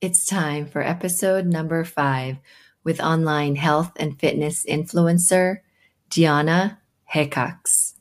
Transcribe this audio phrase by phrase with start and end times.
[0.00, 2.36] It's time for episode number five
[2.84, 5.56] with online health and fitness influencer
[6.08, 7.94] Diana Hickox.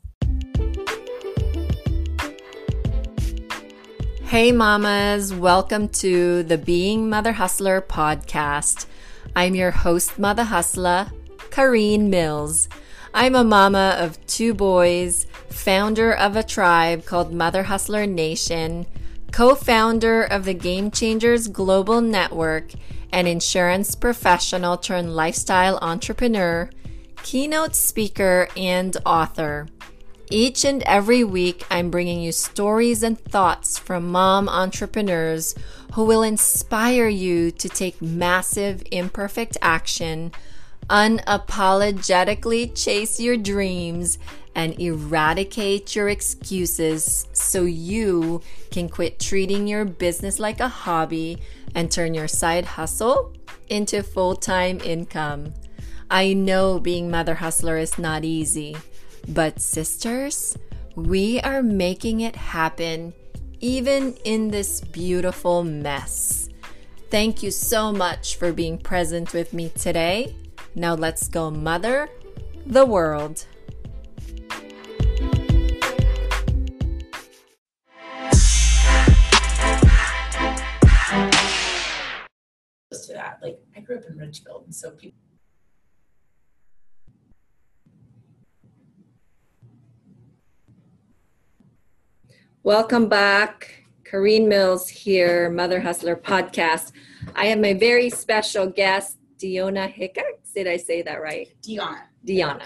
[4.25, 8.85] Hey, mamas, welcome to the Being Mother Hustler podcast.
[9.35, 11.07] I'm your host, Mother Hustler,
[11.49, 12.69] Kareen Mills.
[13.11, 18.85] I'm a mama of two boys, founder of a tribe called Mother Hustler Nation
[19.37, 22.71] co founder of the Game Changers Global Network,
[23.11, 26.71] an insurance professional turned lifestyle entrepreneur,
[27.21, 29.67] keynote speaker, and author.
[30.31, 35.53] Each and every week, I'm bringing you stories and thoughts from mom entrepreneurs
[35.93, 40.31] who will inspire you to take massive, imperfect action,
[40.89, 44.17] unapologetically chase your dreams,
[44.57, 51.37] and eradicate your excuses so you can quit treating your business like a hobby
[51.75, 53.33] and turn your side hustle
[53.69, 55.53] into full time income.
[56.09, 58.75] I know being Mother Hustler is not easy,
[59.29, 60.57] but sisters,
[60.95, 63.13] we are making it happen
[63.59, 66.49] even in this beautiful mess.
[67.11, 70.35] Thank you so much for being present with me today.
[70.73, 72.09] Now let's go, Mother
[72.65, 73.45] the World.
[83.17, 83.39] That.
[83.41, 85.19] Like I grew up in Ridgefield, and so people.
[92.63, 93.83] Welcome back.
[94.03, 96.91] Kareen Mills here, Mother Hustler podcast.
[97.35, 100.51] I have my very special guest, Diona Hickox.
[100.53, 101.47] Did I say that right?
[101.61, 102.03] Diana.
[102.23, 102.65] Diana.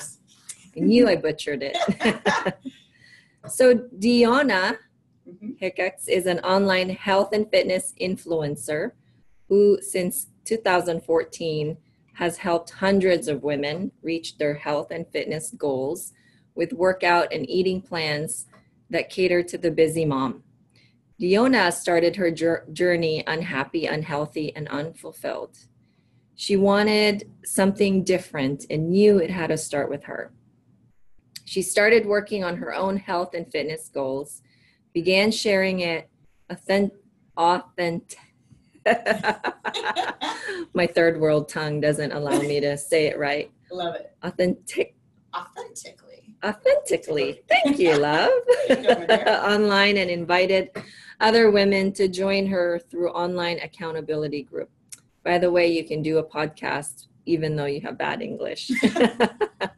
[0.76, 1.78] I knew I butchered it.
[3.48, 4.78] so, Diona
[5.28, 5.52] mm-hmm.
[5.60, 8.92] Hickox is an online health and fitness influencer
[9.48, 11.78] who, since 2014,
[12.14, 16.12] has helped hundreds of women reach their health and fitness goals
[16.56, 18.48] with workout and eating plans
[18.90, 20.44] that cater to the busy mom.
[21.22, 25.58] Diona started her journey unhappy, unhealthy, and unfulfilled.
[26.36, 30.34] She wanted something different and knew it had to start with her.
[31.46, 34.42] She started working on her own health and fitness goals,
[34.94, 36.10] began sharing it
[36.50, 36.98] authentic,
[37.38, 38.20] authentic
[40.74, 43.52] My third world tongue doesn't allow me to say it right.
[43.72, 44.16] Love it.
[44.24, 44.96] Authentic.
[45.36, 46.36] Authentically.
[46.44, 47.42] Authentically.
[47.48, 48.32] Thank you, love.
[48.70, 50.70] online and invited
[51.20, 54.70] other women to join her through online accountability group.
[55.24, 58.72] By the way, you can do a podcast even though you have bad English.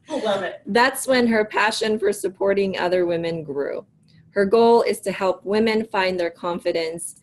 [0.10, 0.62] Love it.
[0.66, 3.86] That's when her passion for supporting other women grew.
[4.32, 7.22] Her goal is to help women find their confidence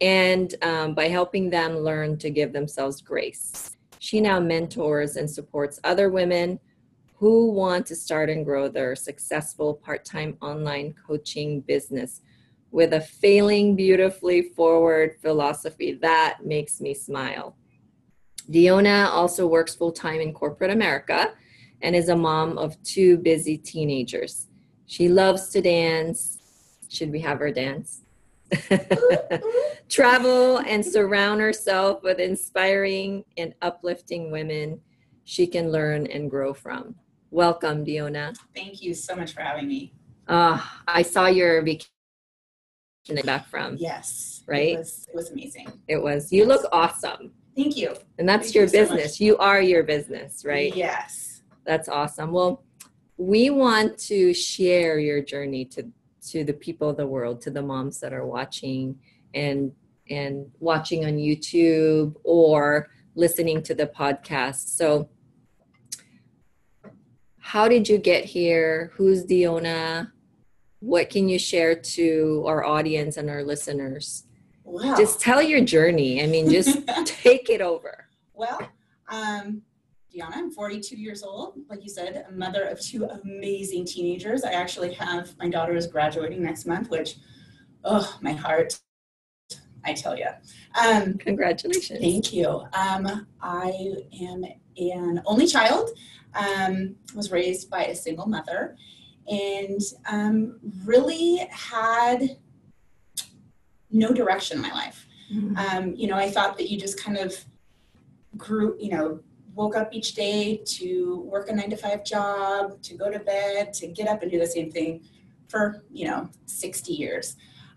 [0.00, 3.76] and um, by helping them learn to give themselves grace.
[3.98, 6.60] She now mentors and supports other women
[7.16, 12.20] who want to start and grow their successful part time online coaching business
[12.70, 15.94] with a failing beautifully forward philosophy.
[15.94, 17.56] That makes me smile.
[18.50, 21.32] Diona also works full time in corporate America
[21.82, 24.46] and is a mom of two busy teenagers.
[24.86, 26.38] She loves to dance.
[26.88, 28.02] Should we have her dance?
[29.88, 34.80] Travel and surround herself with inspiring and uplifting women
[35.24, 36.94] she can learn and grow from.
[37.30, 38.34] Welcome, Diona.
[38.54, 39.92] Thank you so much for having me.
[40.26, 41.88] Uh, I saw your vacation
[43.24, 43.76] back from.
[43.78, 44.42] Yes.
[44.46, 44.74] Right?
[44.74, 45.68] It was, it was amazing.
[45.86, 46.32] It was.
[46.32, 46.48] You yes.
[46.48, 47.32] look awesome.
[47.54, 47.94] Thank you.
[48.18, 49.18] And that's Thank your you business.
[49.18, 50.74] So you are your business, right?
[50.74, 51.42] Yes.
[51.66, 52.32] That's awesome.
[52.32, 52.64] Well,
[53.18, 55.90] we want to share your journey to
[56.30, 58.98] to the people of the world, to the moms that are watching
[59.34, 59.72] and
[60.10, 64.68] and watching on YouTube or listening to the podcast.
[64.76, 65.08] So
[67.38, 68.92] how did you get here?
[68.94, 70.12] Who's Diona?
[70.80, 74.24] What can you share to our audience and our listeners?
[74.64, 74.94] Wow.
[74.96, 76.22] Just tell your journey.
[76.22, 78.06] I mean, just take it over.
[78.34, 78.60] Well,
[79.08, 79.62] um,
[80.18, 80.36] Diana.
[80.36, 81.58] I'm 42 years old.
[81.68, 84.44] Like you said, a mother of two amazing teenagers.
[84.44, 87.16] I actually have my daughter is graduating next month, which,
[87.84, 88.78] oh, my heart,
[89.84, 90.28] I tell you.
[90.80, 92.00] Um, Congratulations.
[92.00, 92.48] Thank you.
[92.72, 94.44] Um, I am
[94.76, 95.90] an only child.
[96.34, 98.76] Um, was raised by a single mother,
[99.28, 102.36] and um, really had
[103.90, 105.06] no direction in my life.
[105.32, 105.56] Mm-hmm.
[105.56, 107.34] Um, you know, I thought that you just kind of
[108.36, 109.20] grew, you know,
[109.54, 113.72] woke up each day to work a nine to five job, to go to bed,
[113.74, 115.04] to get up and do the same thing
[115.48, 117.36] for, you know, 60 years.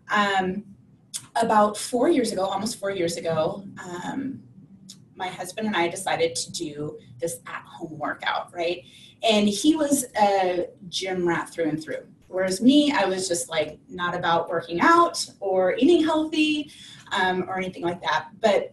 [0.10, 0.64] Um,
[1.36, 4.42] about four years ago, almost four years ago, um,
[5.16, 8.84] my husband and I decided to do this at home workout, right?
[9.24, 12.08] And he was a gym rat through and through.
[12.28, 16.72] Whereas me, I was just like not about working out or eating healthy
[17.12, 18.30] um, or anything like that.
[18.40, 18.72] But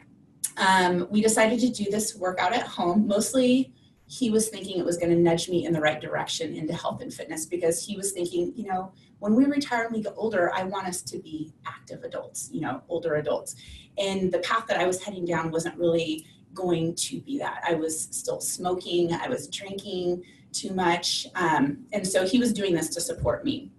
[0.58, 3.06] um, we decided to do this workout at home.
[3.06, 3.72] Mostly,
[4.06, 7.02] he was thinking it was going to nudge me in the right direction into health
[7.02, 10.52] and fitness because he was thinking, you know, when we retire and we get older,
[10.55, 13.56] I want us to be active adults, you know, older adults.
[13.99, 17.62] And the path that I was heading down wasn't really going to be that.
[17.66, 21.26] I was still smoking, I was drinking too much.
[21.34, 23.70] Um, and so he was doing this to support me.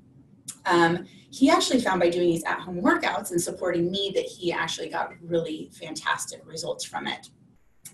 [0.66, 4.52] Um, he actually found by doing these at home workouts and supporting me that he
[4.52, 7.30] actually got really fantastic results from it.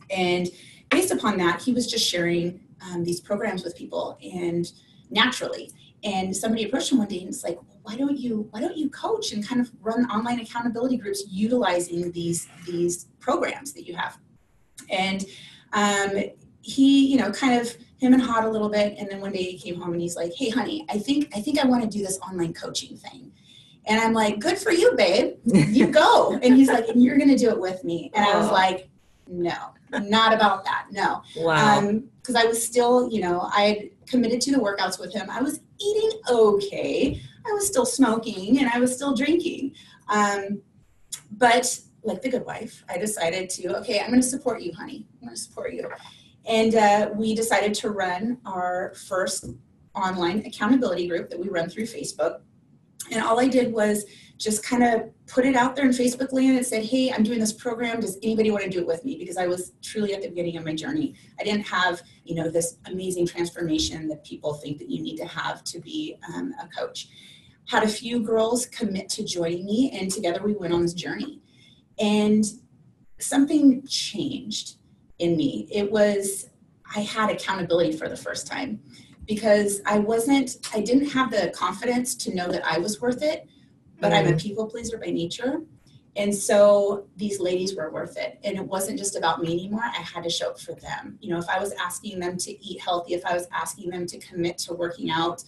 [0.10, 0.48] And
[0.90, 4.72] based upon that, he was just sharing um, these programs with people and
[5.10, 5.72] naturally.
[6.04, 8.90] And somebody approached him one day and it's like, why don't you why don't you
[8.90, 14.18] coach and kind of run online accountability groups utilizing these these programs that you have?
[14.90, 15.26] And
[15.74, 16.24] um,
[16.62, 18.96] he, you know, kind of him and hot a little bit.
[18.98, 21.42] And then one day he came home and he's like, hey, honey, I think I
[21.42, 23.31] think I want to do this online coaching thing.
[23.88, 25.36] And I'm like, good for you, babe.
[25.46, 26.40] You go.
[26.42, 28.12] and he's like, and you're going to do it with me.
[28.16, 28.90] And I was like,
[29.28, 30.88] no, not about that.
[30.92, 31.22] No.
[31.38, 31.81] Wow.
[32.22, 35.30] Because um, I was still, you know, I had committed to the workouts with him.
[35.30, 37.22] I was eating okay.
[37.48, 39.74] I was still smoking and I was still drinking.
[40.10, 40.62] Um,
[41.31, 45.06] but like the good wife, I decided to, okay, I'm going to support you, honey.
[45.22, 45.90] I'm going to support you.
[46.48, 49.46] And uh, we decided to run our first
[49.96, 52.42] online accountability group that we run through Facebook.
[53.12, 54.06] And all I did was
[54.38, 57.40] just kind of put it out there in Facebook land and said, hey, I'm doing
[57.40, 58.02] this program.
[58.02, 59.18] Does anybody want to do it with me?
[59.18, 61.16] Because I was truly at the beginning of my journey.
[61.40, 65.26] I didn't have, you know, this amazing transformation that people think that you need to
[65.26, 67.08] have to be um, a coach.
[67.68, 71.42] Had a few girls commit to joining me, and together we went on this journey.
[71.98, 72.44] And
[73.20, 74.76] something changed
[75.20, 75.68] in me.
[75.72, 76.50] It was,
[76.96, 78.80] I had accountability for the first time
[79.26, 83.48] because I wasn't, I didn't have the confidence to know that I was worth it,
[84.00, 84.16] but mm-hmm.
[84.16, 84.38] I'm a mm-hmm.
[84.38, 85.62] people pleaser by nature.
[86.18, 88.40] And so these ladies were worth it.
[88.44, 89.84] And it wasn't just about me anymore.
[89.84, 91.18] I had to show up for them.
[91.20, 94.06] You know, if I was asking them to eat healthy, if I was asking them
[94.08, 95.44] to commit to working out,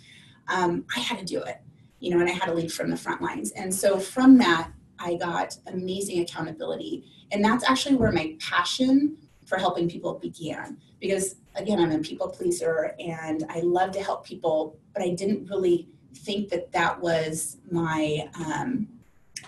[0.50, 1.58] um, I had to do it,
[2.00, 3.52] you know, and I had to lead from the front lines.
[3.52, 7.06] And so from that, I got amazing accountability.
[7.31, 9.18] And that's actually where my passion
[9.48, 10.78] for helping people began.
[11.00, 15.50] Because again, I'm a people pleaser and I love to help people, but I didn't
[15.50, 18.88] really think that that was my um,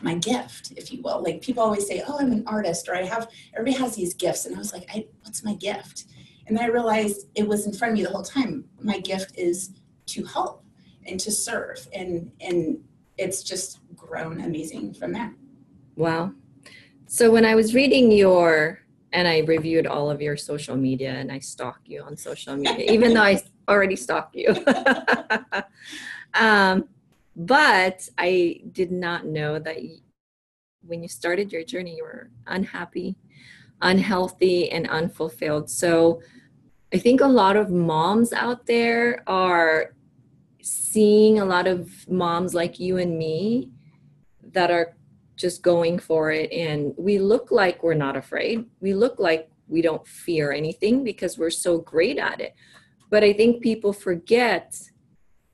[0.01, 1.21] my gift, if you will.
[1.21, 4.45] Like people always say, "Oh, I'm an artist," or "I have." Everybody has these gifts,
[4.45, 6.05] and I was like, I, "What's my gift?"
[6.47, 8.65] And then I realized it was in front of me the whole time.
[8.81, 9.71] My gift is
[10.07, 10.63] to help
[11.05, 12.81] and to serve, and and
[13.17, 15.33] it's just grown amazing from there.
[15.95, 16.31] Wow.
[17.07, 18.79] So when I was reading your
[19.13, 22.91] and I reviewed all of your social media and I stalk you on social media,
[22.91, 24.55] even though I already stalked you.
[26.33, 26.87] um,
[27.35, 29.97] but I did not know that you,
[30.85, 33.15] when you started your journey, you were unhappy,
[33.81, 35.69] unhealthy, and unfulfilled.
[35.69, 36.21] So
[36.93, 39.93] I think a lot of moms out there are
[40.61, 43.71] seeing a lot of moms like you and me
[44.51, 44.95] that are
[45.39, 46.51] just going for it.
[46.51, 48.65] And we look like we're not afraid.
[48.81, 52.53] We look like we don't fear anything because we're so great at it.
[53.09, 54.77] But i think people forget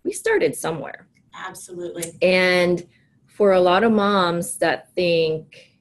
[0.04, 1.08] we started somewhere.
[1.34, 2.14] Absolutely.
[2.22, 2.86] And
[3.26, 5.72] for a lot of moms that think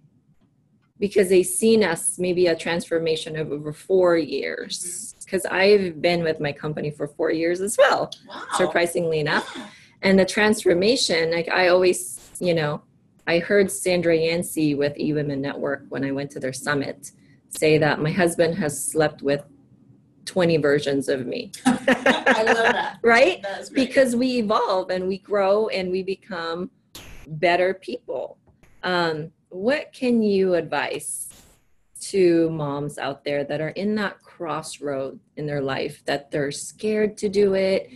[0.98, 5.54] because they've seen us maybe a transformation of over four years because mm-hmm.
[5.54, 8.42] i've been with my company for four years as well wow.
[8.54, 9.58] surprisingly enough.
[10.02, 12.82] And the transformation like i always you know
[13.26, 17.12] I heard Sandra Yancey with eWomen Network when I went to their summit
[17.56, 19.42] say that my husband has slept with
[20.24, 21.52] 20 versions of me.
[21.66, 22.98] I love that.
[23.02, 23.42] right?
[23.42, 26.70] That because we evolve and we grow and we become
[27.26, 28.38] better people.
[28.82, 31.28] Um, what can you advise
[32.00, 37.16] to moms out there that are in that crossroad in their life that they're scared
[37.18, 37.90] to do it?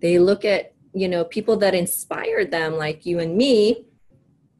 [0.00, 3.86] They look at, you know, people that inspired them like you and me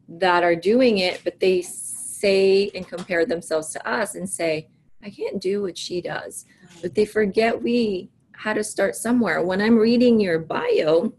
[0.09, 4.69] that are doing it, but they say and compare themselves to us and say,
[5.03, 6.47] I can't do what she does.
[6.83, 9.43] But they forget we had to start somewhere.
[9.43, 11.13] When I'm reading your bio,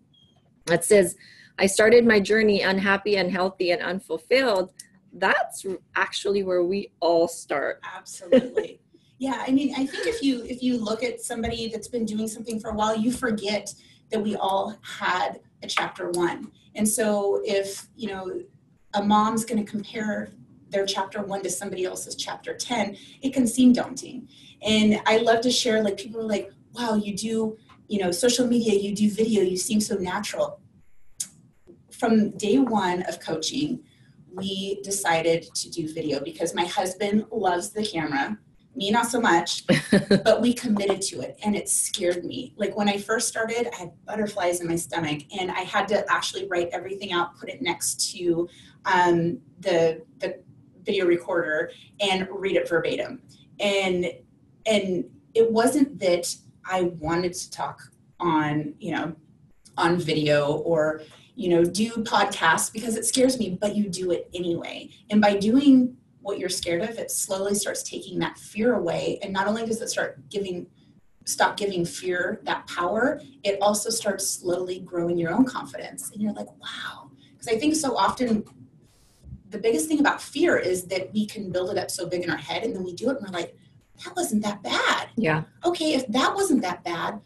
[0.69, 1.15] it says,
[1.57, 4.71] I started my journey unhappy, unhealthy, and unfulfilled.
[5.13, 5.65] That's
[5.95, 7.81] actually where we all start.
[7.95, 8.79] Absolutely.
[9.17, 12.27] yeah, I mean, I think if you if you look at somebody that's been doing
[12.27, 13.73] something for a while, you forget
[14.11, 16.51] that we all had a chapter one.
[16.75, 18.41] And so if, you know,
[18.93, 20.31] a mom's going to compare
[20.69, 24.27] their chapter one to somebody else's chapter 10, it can seem daunting.
[24.61, 28.45] And I love to share, like, people are like, wow, you do, you know, social
[28.45, 30.61] media, you do video, you seem so natural.
[31.91, 33.83] From day one of coaching,
[34.31, 38.37] we decided to do video because my husband loves the camera
[38.75, 39.65] me not so much
[40.23, 43.75] but we committed to it and it scared me like when i first started i
[43.75, 47.61] had butterflies in my stomach and i had to actually write everything out put it
[47.61, 48.47] next to
[48.85, 50.39] um, the the
[50.83, 53.21] video recorder and read it verbatim
[53.59, 54.11] and
[54.65, 56.33] and it wasn't that
[56.65, 57.81] i wanted to talk
[58.19, 59.13] on you know
[59.77, 61.01] on video or
[61.35, 65.35] you know do podcasts because it scares me but you do it anyway and by
[65.35, 69.19] doing what you're scared of, it slowly starts taking that fear away.
[69.23, 70.67] And not only does it start giving,
[71.25, 76.11] stop giving fear that power, it also starts slowly growing your own confidence.
[76.11, 77.09] And you're like, wow.
[77.31, 78.43] Because I think so often
[79.49, 82.29] the biggest thing about fear is that we can build it up so big in
[82.29, 83.55] our head and then we do it and we're like,
[84.05, 85.09] that wasn't that bad.
[85.15, 85.43] Yeah.
[85.65, 87.19] Okay, if that wasn't that bad,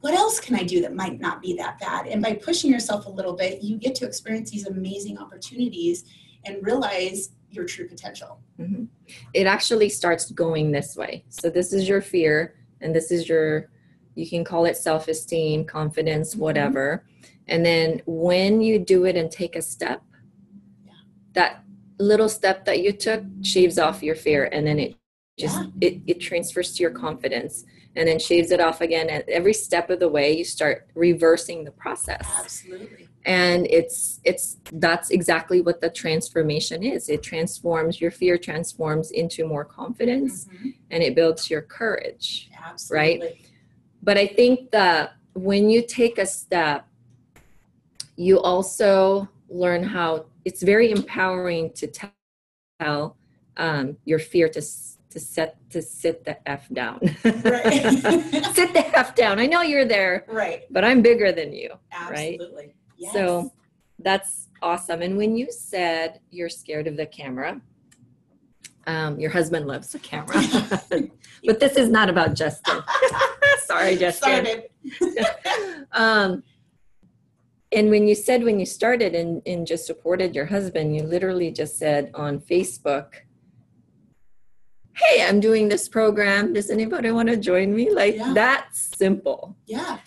[0.00, 2.06] what else can I do that might not be that bad?
[2.06, 6.04] And by pushing yourself a little bit, you get to experience these amazing opportunities
[6.44, 8.40] and realize your true potential.
[8.60, 8.84] Mm-hmm.
[9.34, 11.24] It actually starts going this way.
[11.28, 13.70] So this is your fear, and this is your,
[14.14, 16.42] you can call it self esteem, confidence, mm-hmm.
[16.42, 17.04] whatever.
[17.48, 20.02] And then when you do it and take a step.
[21.36, 21.62] That
[21.98, 24.96] little step that you took shaves off your fear, and then it
[25.38, 25.88] just yeah.
[25.88, 27.64] it, it transfers to your confidence
[27.94, 31.64] and then shaves it off again and every step of the way you start reversing
[31.64, 38.10] the process absolutely and it's it's that's exactly what the transformation is it transforms your
[38.10, 40.70] fear transforms into more confidence mm-hmm.
[40.90, 43.18] and it builds your courage Absolutely.
[43.20, 43.40] right
[44.02, 46.86] but i think that when you take a step
[48.16, 51.88] you also learn how it's very empowering to
[52.80, 53.16] tell
[53.56, 54.62] um, your fear to
[55.10, 57.00] to set to sit the f down.
[57.24, 57.82] Right.
[58.54, 59.40] sit the f down.
[59.40, 60.24] I know you're there.
[60.28, 60.62] Right.
[60.70, 61.70] But I'm bigger than you.
[61.90, 62.56] Absolutely.
[62.56, 62.74] Right?
[62.96, 63.12] Yes.
[63.12, 63.50] So
[63.98, 65.02] that's awesome.
[65.02, 67.60] And when you said you're scared of the camera,
[68.86, 70.40] um, your husband loves the camera.
[71.44, 72.82] but this is not about Justin.
[73.64, 74.62] Sorry, Justin.
[75.90, 76.44] um,
[77.76, 81.52] and when you said when you started and, and just supported your husband, you literally
[81.52, 83.16] just said on Facebook,
[84.94, 86.54] hey, I'm doing this program.
[86.54, 87.90] Does anybody want to join me?
[87.90, 88.32] Like yeah.
[88.32, 89.58] that's simple.
[89.66, 89.98] Yeah.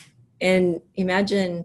[0.41, 1.63] And imagine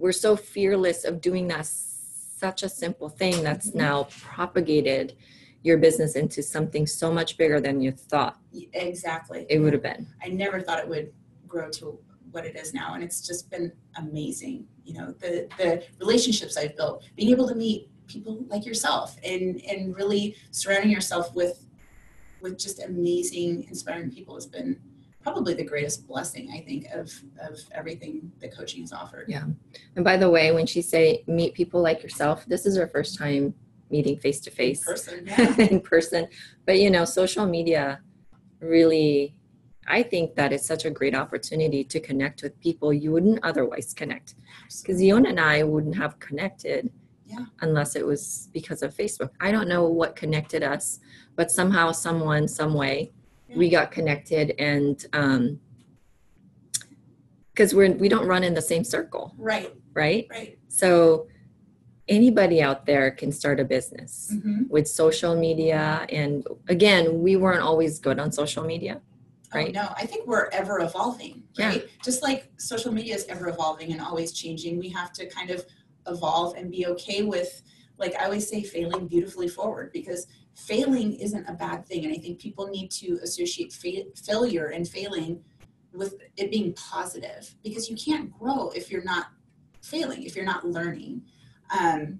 [0.00, 3.78] we're so fearless of doing that such a simple thing that's mm-hmm.
[3.78, 5.14] now propagated
[5.62, 8.36] your business into something so much bigger than you thought.
[8.72, 9.46] Exactly.
[9.48, 10.08] It would have been.
[10.20, 11.12] I never thought it would
[11.46, 12.00] grow to
[12.32, 14.66] what it is now and it's just been amazing.
[14.84, 19.60] You know, the the relationships I've built, being able to meet people like yourself and
[19.64, 21.66] and really surrounding yourself with
[22.40, 24.80] with just amazing, inspiring people has been
[25.22, 29.26] probably the greatest blessing I think of of everything that coaching has offered.
[29.28, 29.44] Yeah.
[29.96, 33.16] And by the way, when she say meet people like yourself, this is her first
[33.16, 33.54] time
[33.90, 34.84] meeting face to face.
[34.84, 35.54] person, yeah.
[35.58, 36.26] in person.
[36.66, 38.00] But you know, social media
[38.60, 39.36] really
[39.86, 43.92] I think that it's such a great opportunity to connect with people you wouldn't otherwise
[43.92, 44.34] connect.
[44.80, 46.90] Because Yona and I wouldn't have connected
[47.26, 47.46] yeah.
[47.60, 49.30] unless it was because of Facebook.
[49.40, 51.00] I don't know what connected us,
[51.36, 53.12] but somehow, someone, some way,
[53.48, 53.56] yeah.
[53.56, 55.60] we got connected, and um,
[57.52, 59.72] because we're we don't run in the same circle, right?
[59.94, 60.26] Right.
[60.30, 60.58] Right.
[60.68, 61.26] So
[62.08, 64.62] anybody out there can start a business mm-hmm.
[64.68, 69.00] with social media, and again, we weren't always good on social media.
[69.52, 69.68] Oh, right?
[69.76, 71.82] Oh, no, I think we're ever evolving, right?
[71.82, 71.90] Yeah.
[72.04, 75.64] Just like social media is ever evolving and always changing, we have to kind of
[76.06, 77.62] evolve and be okay with
[77.98, 82.18] like i always say failing beautifully forward because failing isn't a bad thing and i
[82.18, 85.42] think people need to associate fa- failure and failing
[85.92, 89.26] with it being positive because you can't grow if you're not
[89.82, 91.22] failing if you're not learning
[91.78, 92.18] um,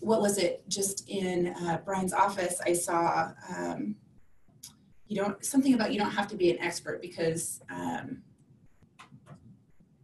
[0.00, 3.94] what was it just in uh, brian's office i saw um,
[5.10, 8.22] you don't something about you don't have to be an expert because um,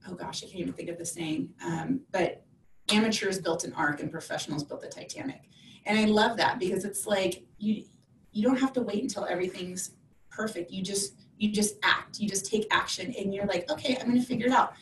[0.06, 2.46] oh gosh i can't even think of the saying um, but
[2.92, 5.42] amateurs built an ark and professionals built the Titanic.
[5.84, 7.84] And I love that because it's like you
[8.32, 9.92] you don't have to wait until everything's
[10.30, 10.70] perfect.
[10.70, 12.18] You just you just act.
[12.18, 14.74] You just take action and you're like, okay, I'm gonna figure it out.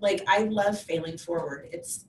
[0.00, 1.68] Like I love failing forward.
[1.72, 2.06] It's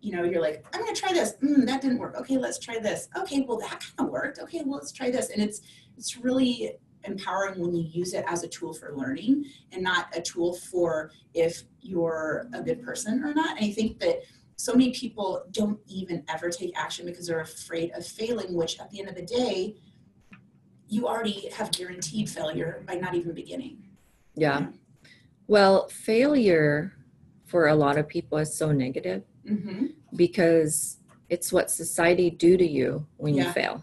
[0.00, 1.34] you know, you're like, I'm gonna try this.
[1.42, 2.14] Mm, that didn't work.
[2.18, 3.08] Okay, let's try this.
[3.16, 4.38] Okay, well that kind of worked.
[4.38, 5.30] Okay, well let's try this.
[5.30, 5.60] And it's
[5.96, 6.72] it's really
[7.08, 11.10] empowering when you use it as a tool for learning and not a tool for
[11.34, 13.56] if you're a good person or not.
[13.56, 14.20] And I think that
[14.56, 18.90] so many people don't even ever take action because they're afraid of failing, which at
[18.90, 19.76] the end of the day,
[20.88, 23.78] you already have guaranteed failure by not even beginning.
[24.34, 24.68] Yeah.
[25.46, 26.92] Well, failure
[27.46, 29.86] for a lot of people is so negative Mm-hmm.
[30.14, 30.98] because
[31.30, 33.82] it's what society do to you when you fail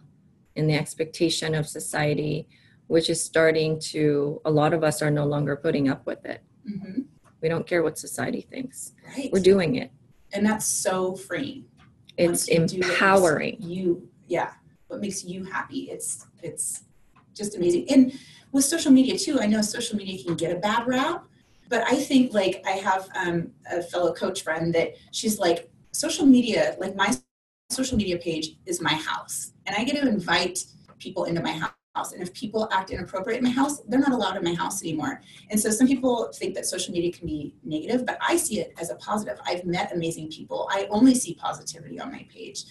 [0.56, 2.48] and the expectation of society
[2.88, 6.42] which is starting to a lot of us are no longer putting up with it
[6.70, 7.02] Mm-hmm.
[7.42, 9.30] we don't care what society thinks Right.
[9.32, 9.92] we're doing it
[10.34, 11.66] and that's so freeing.
[12.18, 14.52] it's Once you do what empowering You, yeah.
[14.88, 15.82] What makes you happy?
[15.96, 16.84] It's it's
[17.34, 17.86] just amazing.
[17.94, 18.02] And
[18.52, 21.26] with social media too, I know social media can get a bad rap,
[21.70, 26.26] but I think like I have um, a fellow coach friend that she's like social
[26.26, 27.10] media, like my
[27.70, 30.58] social media page is my house, and I get to invite
[31.00, 31.72] people into my house.
[31.96, 35.22] And if people act inappropriate in my house, they're not allowed in my house anymore.
[35.50, 38.74] And so some people think that social media can be negative, but I see it
[38.80, 39.40] as a positive.
[39.46, 40.68] I've met amazing people.
[40.72, 42.64] I only see positivity on my page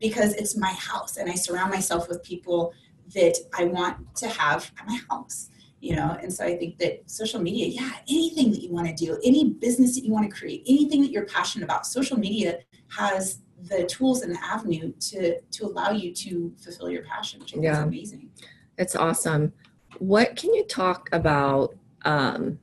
[0.00, 2.72] because it's my house and I surround myself with people
[3.14, 5.50] that I want to have at my house.
[5.80, 8.94] You know, and so I think that social media, yeah, anything that you want to
[8.94, 12.60] do, any business that you want to create, anything that you're passionate about, social media
[12.96, 17.52] has the tools and the avenue to to allow you to fulfill your passion, which
[17.52, 17.78] I think Yeah.
[17.78, 18.30] is amazing.
[18.78, 19.52] It's awesome
[19.98, 22.58] what can you talk about um,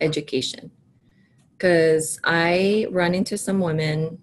[0.00, 0.70] education
[1.56, 4.18] because i run into some women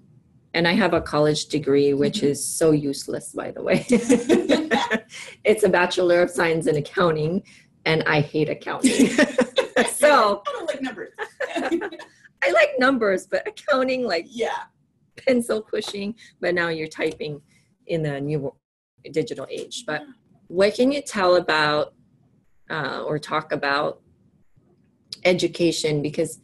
[0.53, 2.29] and i have a college degree which Mhm.
[2.29, 3.85] is so useless by the way
[5.43, 7.41] it's a bachelor of science in accounting
[7.85, 9.07] and i hate accounting
[9.95, 11.13] so I don't like numbers.
[12.43, 14.63] i like numbers but accounting like yeah.
[15.15, 17.41] pencil pushing but now you're typing
[17.87, 18.53] in the new
[19.11, 20.03] digital age but
[20.49, 21.93] what can you tell about
[22.69, 24.01] uh, or talk about
[25.23, 26.01] education?
[26.01, 26.41] Because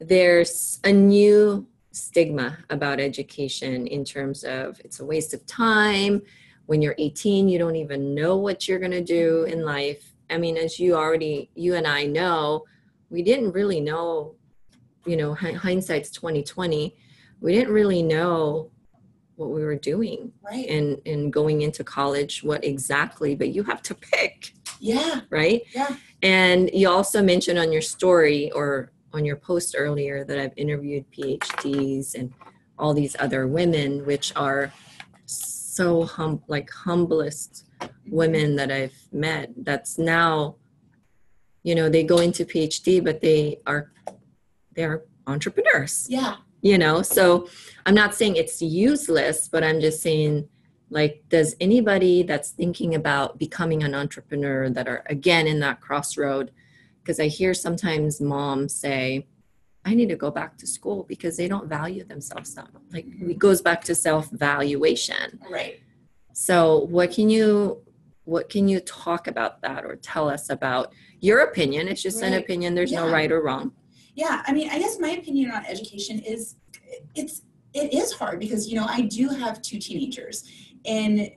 [0.00, 6.20] there's a new stigma about education in terms of it's a waste of time.
[6.66, 10.12] When you're 18 you don't even know what you're going to do in life.
[10.28, 12.64] I mean as you already you and i know
[13.08, 14.34] we didn't really know
[15.06, 16.94] you know hindsight's 2020
[17.40, 18.70] we didn't really know
[19.38, 20.66] what we were doing Right.
[20.68, 25.20] and and going into college what exactly but you have to pick yeah.
[25.30, 25.96] right Yeah.
[26.22, 31.04] and you also mentioned on your story or on your post earlier that i've interviewed
[31.16, 32.32] phds and
[32.78, 34.72] all these other women which are
[35.26, 37.64] so hum like humblest
[38.10, 40.56] women that i've met that's now
[41.62, 43.92] you know they go into phd but they are
[44.74, 46.36] they're entrepreneurs Yeah.
[46.62, 47.02] You know?
[47.02, 47.48] So
[47.88, 50.46] i'm not saying it's useless but i'm just saying
[50.90, 56.50] like does anybody that's thinking about becoming an entrepreneur that are again in that crossroad
[57.02, 59.26] because i hear sometimes moms say
[59.86, 62.82] i need to go back to school because they don't value themselves that much.
[62.92, 63.30] like mm-hmm.
[63.30, 65.80] it goes back to self valuation Right.
[66.34, 67.80] so what can you
[68.24, 71.88] what can you talk about that or tell us about your opinion?
[71.88, 72.74] It's just an opinion.
[72.74, 73.72] There's no right or wrong
[74.18, 76.56] Yeah, I mean, I guess my opinion on education is
[77.14, 80.42] it's it is hard because you know I do have two teenagers,
[80.84, 81.30] and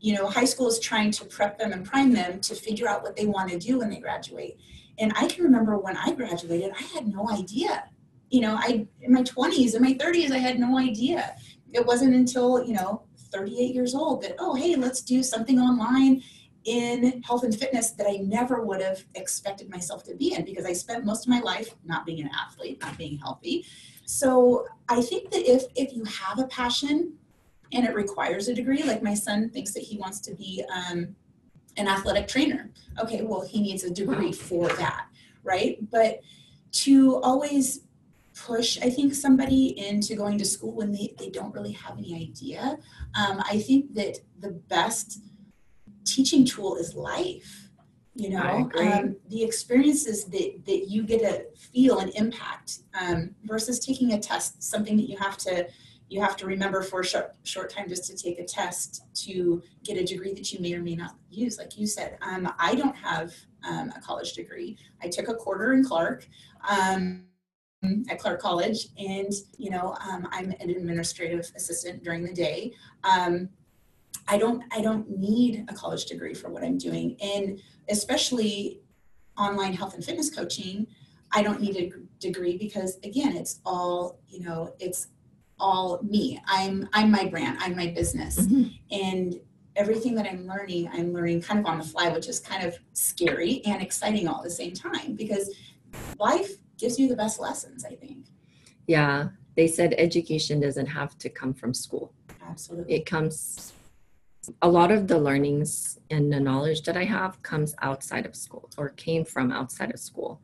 [0.00, 3.04] you know high school is trying to prep them and prime them to figure out
[3.04, 4.58] what they want to do when they graduate.
[4.98, 7.84] And I can remember when I graduated, I had no idea.
[8.28, 11.36] You know, I in my twenties, in my thirties, I had no idea.
[11.72, 16.24] It wasn't until you know 38 years old that oh hey, let's do something online
[16.64, 20.64] in health and fitness that I never would have expected myself to be in because
[20.64, 23.66] I spent most of my life not being an athlete, not being healthy.
[24.06, 27.14] So I think that if if you have a passion
[27.72, 31.14] and it requires a degree, like my son thinks that he wants to be um,
[31.76, 32.70] an athletic trainer.
[32.98, 35.06] Okay, well he needs a degree for that,
[35.42, 35.78] right?
[35.90, 36.20] But
[36.72, 37.80] to always
[38.34, 42.14] push, I think somebody into going to school when they, they don't really have any
[42.14, 42.78] idea.
[43.14, 45.20] Um, I think that the best
[46.04, 47.64] teaching tool is life
[48.14, 48.70] you know.
[48.78, 54.20] Um, the experiences that, that you get to feel and impact um, versus taking a
[54.20, 55.68] test something that you have to
[56.10, 59.62] you have to remember for a short, short time just to take a test to
[59.84, 61.58] get a degree that you may or may not use.
[61.58, 63.34] Like you said um, i don't have
[63.68, 64.76] um, a college degree.
[65.02, 66.28] I took a quarter in clark
[66.68, 67.24] um,
[68.08, 72.72] at clark college and you know um, i'm an administrative assistant during the day.
[73.02, 73.48] Um,
[74.28, 78.80] I don't I don't need a college degree for what I'm doing and especially
[79.38, 80.86] online health and fitness coaching
[81.32, 85.08] I don't need a degree because again it's all you know it's
[85.58, 88.72] all me I'm I'm my brand I'm my business Mhm.
[88.90, 89.40] and
[89.76, 92.76] everything that I'm learning I'm learning kind of on the fly which is kind of
[92.92, 95.50] scary and exciting all at the same time because
[96.18, 98.26] life gives you the best lessons I think
[98.86, 99.28] Yeah.
[99.56, 102.12] they said education doesn't have to come from school.
[102.42, 102.94] Absolutely.
[102.96, 103.72] It comes,
[104.62, 108.70] a lot of the learnings and the knowledge that I have comes outside of school
[108.76, 110.40] or came from outside of school.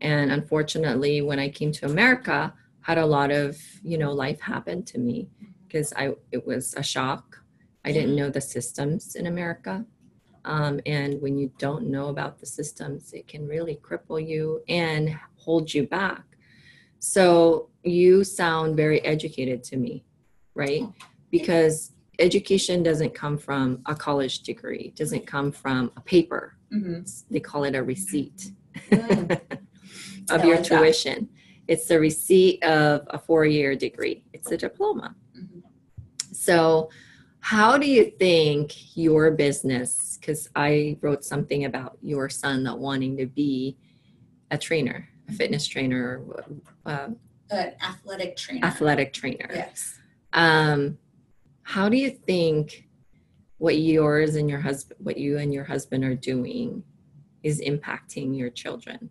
[0.00, 4.86] And unfortunately, when I came to America, had a lot of, you know, life happened
[4.88, 5.28] to me
[5.66, 7.42] because I it was a shock.
[7.84, 9.84] I didn't know the systems in America.
[10.44, 15.18] Um, and when you don't know about the systems, it can really cripple you and
[15.36, 16.22] hold you back.
[17.00, 20.04] So you sound very educated to me,
[20.54, 20.84] right?
[21.30, 26.54] Because education doesn't come from a college degree, doesn't come from a paper.
[26.70, 27.00] hmm
[27.30, 28.52] They call it a receipt
[28.90, 29.30] Mm.
[30.30, 30.78] of your like that.
[30.78, 31.28] tuition.
[31.66, 34.22] It's the receipt of a four-year degree.
[34.32, 35.16] It's a diploma.
[35.36, 35.62] Mhm.
[36.32, 36.90] So,
[37.40, 40.18] how do you think your business?
[40.20, 43.76] Because I wrote something about your son not wanting to be
[44.50, 46.22] a trainer, a fitness trainer,
[46.84, 47.08] uh,
[47.50, 48.66] An athletic trainer.
[48.66, 49.50] athletic trainer.
[49.54, 49.98] Yes.
[50.32, 50.98] Um,
[51.66, 52.86] how do you think
[53.58, 56.84] what yours and your husband, what you and your husband are doing,
[57.42, 59.10] is impacting your children?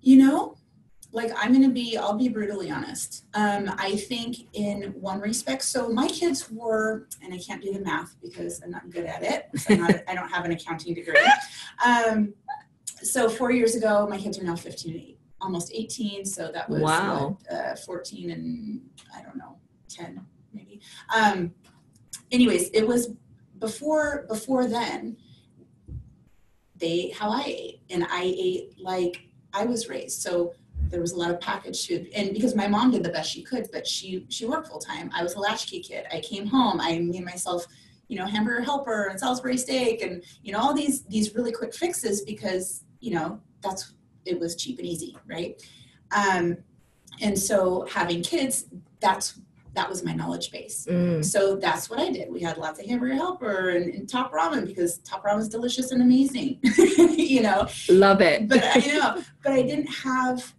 [0.00, 0.56] You know,
[1.12, 3.26] like I'm gonna be, I'll be brutally honest.
[3.34, 7.80] Um, I think in one respect, so my kids were, and I can't do the
[7.80, 9.50] math because I'm not good at it.
[9.60, 11.20] So not, I don't have an accounting degree.
[11.84, 12.32] Um,
[13.02, 16.24] so four years ago, my kids are now 15 and eight, almost 18.
[16.24, 17.36] So that was Wow.
[17.46, 18.80] what, uh, 14 and
[19.14, 19.58] I don't know,
[19.90, 20.26] 10 maybe.
[21.14, 21.52] Um,
[22.32, 23.10] anyways, it was
[23.58, 25.16] before before then.
[26.78, 30.20] They ate how I ate, and I ate like I was raised.
[30.20, 30.52] So
[30.88, 33.42] there was a lot of packaged food, and because my mom did the best she
[33.42, 35.10] could, but she she worked full time.
[35.14, 36.04] I was a latchkey kid.
[36.12, 36.80] I came home.
[36.80, 37.66] I made myself,
[38.08, 41.74] you know, hamburger helper and Salisbury steak, and you know all these these really quick
[41.74, 43.94] fixes because you know that's
[44.26, 45.62] it was cheap and easy, right?
[46.14, 46.58] Um,
[47.20, 48.66] and so having kids,
[49.00, 49.40] that's
[49.76, 50.86] that was my knowledge base.
[50.90, 52.32] Mm, So that's what I did.
[52.32, 55.92] We had lots of hamburger helper and, and top ramen because top ramen is delicious
[55.92, 57.68] and amazing, you know.
[57.90, 58.48] love it.
[58.48, 60.54] But I know, but I didn't have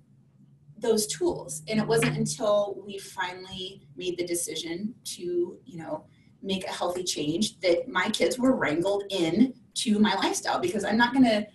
[0.79, 6.05] those tools, and it wasn't until we finally made the decision to, you know,
[6.43, 10.97] make a healthy change that my kids were wrangled in to my lifestyle because I'm
[10.97, 11.47] not gonna.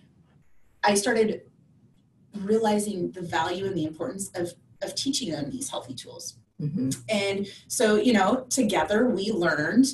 [0.83, 1.43] I started
[2.39, 6.35] realizing the value and the importance of of teaching them these healthy tools.
[6.61, 6.95] Mhm.
[7.09, 9.87] And so, you know, together we learned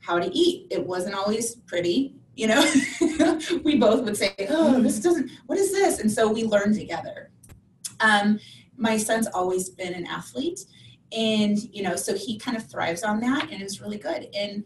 [0.00, 0.66] how to eat.
[0.70, 2.64] It wasn't always pretty, you know.
[3.64, 5.30] we both would say, "Oh, this doesn't.
[5.46, 7.30] What is this?" And so we learned together.
[8.00, 8.38] Um,
[8.76, 10.60] my son's always been an athlete,
[11.16, 14.28] and you know, so he kind of thrives on that, and is really good.
[14.34, 14.64] And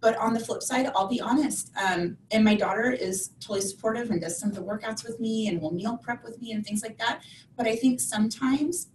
[0.00, 1.72] but on the flip side, I'll be honest.
[1.76, 5.48] Um, and my daughter is totally supportive and does some of the workouts with me,
[5.48, 7.22] and will meal prep with me and things like that.
[7.56, 8.88] But I think sometimes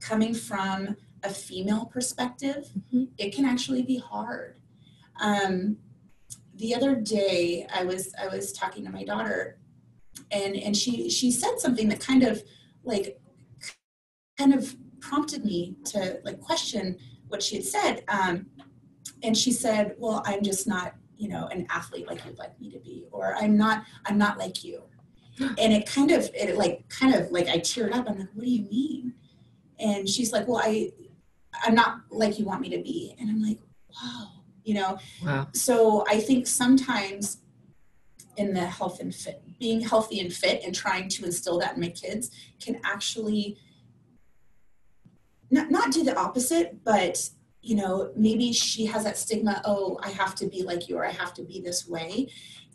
[0.00, 3.08] coming from a female perspective, Mhm.
[3.18, 4.60] it can actually be hard.
[5.20, 5.78] Um,
[6.54, 9.58] the other day, I was I was talking to my daughter,
[10.30, 12.42] and and she she said something that kind of
[12.82, 13.20] like
[14.38, 16.96] kind of prompted me to like question
[17.28, 18.04] what she had said.
[18.08, 18.46] Um,
[19.22, 22.70] and she said, "Well, I'm just not, you know, an athlete like you'd like me
[22.70, 24.82] to be, or I'm not I'm not like you."
[25.62, 28.08] And it kind of it like kind of like I teared up.
[28.08, 29.14] I'm like, "What do you mean?"
[29.78, 30.90] And she's like, "Well, I
[31.62, 33.58] I'm not like you want me to be." And I'm like,
[33.90, 34.32] "Wow."
[34.64, 35.48] You know, Wow.
[35.52, 37.38] so I think sometimes
[38.36, 41.80] in the health and fit, being healthy and fit and trying to instill that in
[41.80, 43.56] my kids can actually
[45.50, 47.30] not, not do the opposite, but
[47.62, 51.04] you know, maybe she has that stigma, oh, I have to be like you or
[51.04, 52.28] I have to be this way.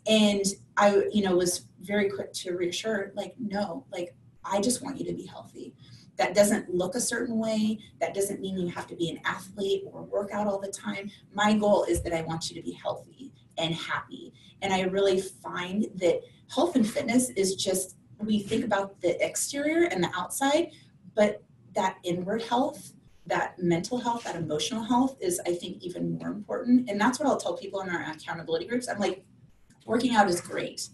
[0.06, 0.44] And
[0.76, 4.14] I, you know, was very quick to reassure, like, no, like,
[4.44, 5.74] I just want you to be healthy.
[6.18, 7.78] That doesn't look a certain way.
[8.00, 11.10] That doesn't mean you have to be an athlete or work out all the time.
[11.32, 14.32] My goal is that I want you to be healthy and happy.
[14.60, 16.20] And I really find that
[16.54, 20.70] health and fitness is just, we think about the exterior and the outside,
[21.14, 21.42] but
[21.74, 22.92] that inward health,
[23.26, 26.90] that mental health, that emotional health is, I think, even more important.
[26.90, 28.88] And that's what I'll tell people in our accountability groups.
[28.88, 29.24] I'm like,
[29.86, 30.88] working out is great.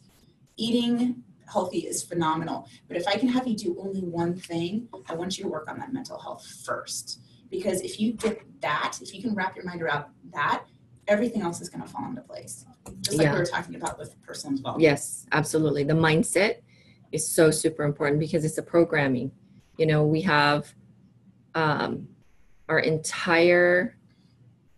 [0.56, 2.68] Eating healthy is phenomenal.
[2.86, 5.70] But if I can have you do only one thing, I want you to work
[5.70, 7.20] on that mental health first.
[7.50, 10.64] Because if you get that, if you can wrap your mind around that,
[11.06, 12.66] everything else is going to fall into place.
[13.00, 13.32] Just like Yeah.
[13.32, 14.82] we were talking about with personal development.
[14.82, 15.84] Yes, absolutely.
[15.84, 16.56] The mindset
[17.12, 19.32] is so super important because it's a programming.
[19.78, 20.74] You know, we have
[21.54, 22.08] um,
[22.68, 23.96] our entire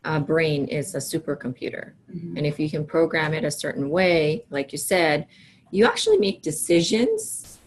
[0.05, 1.93] uh, brain is a supercomputer.
[2.11, 2.37] Mhm.
[2.39, 5.27] And if you can program it a certain way, like you said,
[5.71, 7.59] you actually make decisions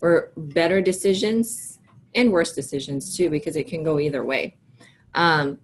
[0.00, 1.78] or better decisions
[2.14, 4.56] and worse decisions too, because it can go either way.
[5.14, 5.58] Um,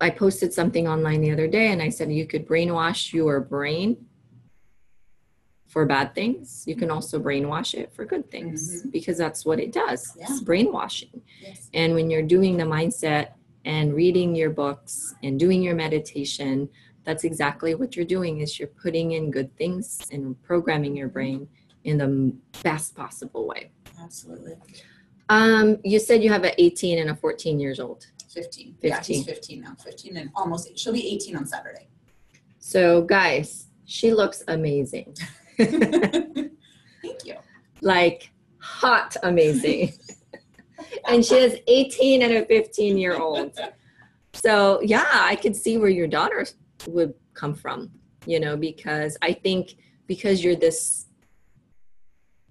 [0.00, 4.06] I posted something online the other day and I said you could brainwash your brain
[5.66, 6.64] for bad things.
[6.66, 10.16] You can also brainwash it for good things because that's what it does.
[10.20, 11.22] It's brainwashing.
[11.40, 11.70] Yes.
[11.74, 13.32] And when you're doing the mindset
[13.64, 16.68] and reading your books and doing your meditation,
[17.06, 21.48] that's exactly what you're doing is you're putting in good things and programming your brain
[21.84, 23.70] in the best possible way.
[24.02, 24.54] Absolutely.
[25.28, 28.06] Um, you said you have an 18 and a 14 years old.
[28.30, 28.76] 15.
[28.82, 29.16] Yeah, 15.
[29.16, 29.76] he's 15 now.
[29.82, 31.88] 15 and almost, she'll be 18 on Saturday.
[32.58, 35.16] So guys, she looks amazing.
[35.56, 36.50] Thank
[37.24, 37.36] you.
[37.82, 39.92] like hot amazing.
[41.08, 43.56] and she has 18 and a 15 year old.
[44.34, 46.44] So yeah, I could see where your daughter
[46.86, 47.90] would come from,
[48.26, 51.06] you know, because I think because you're this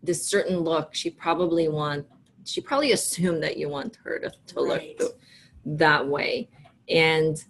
[0.04, 2.06] this certain look, she probably want
[2.44, 4.96] she probably assumed that you want her to, to Right.
[5.00, 5.20] look
[5.66, 6.50] that way.
[6.90, 7.44] And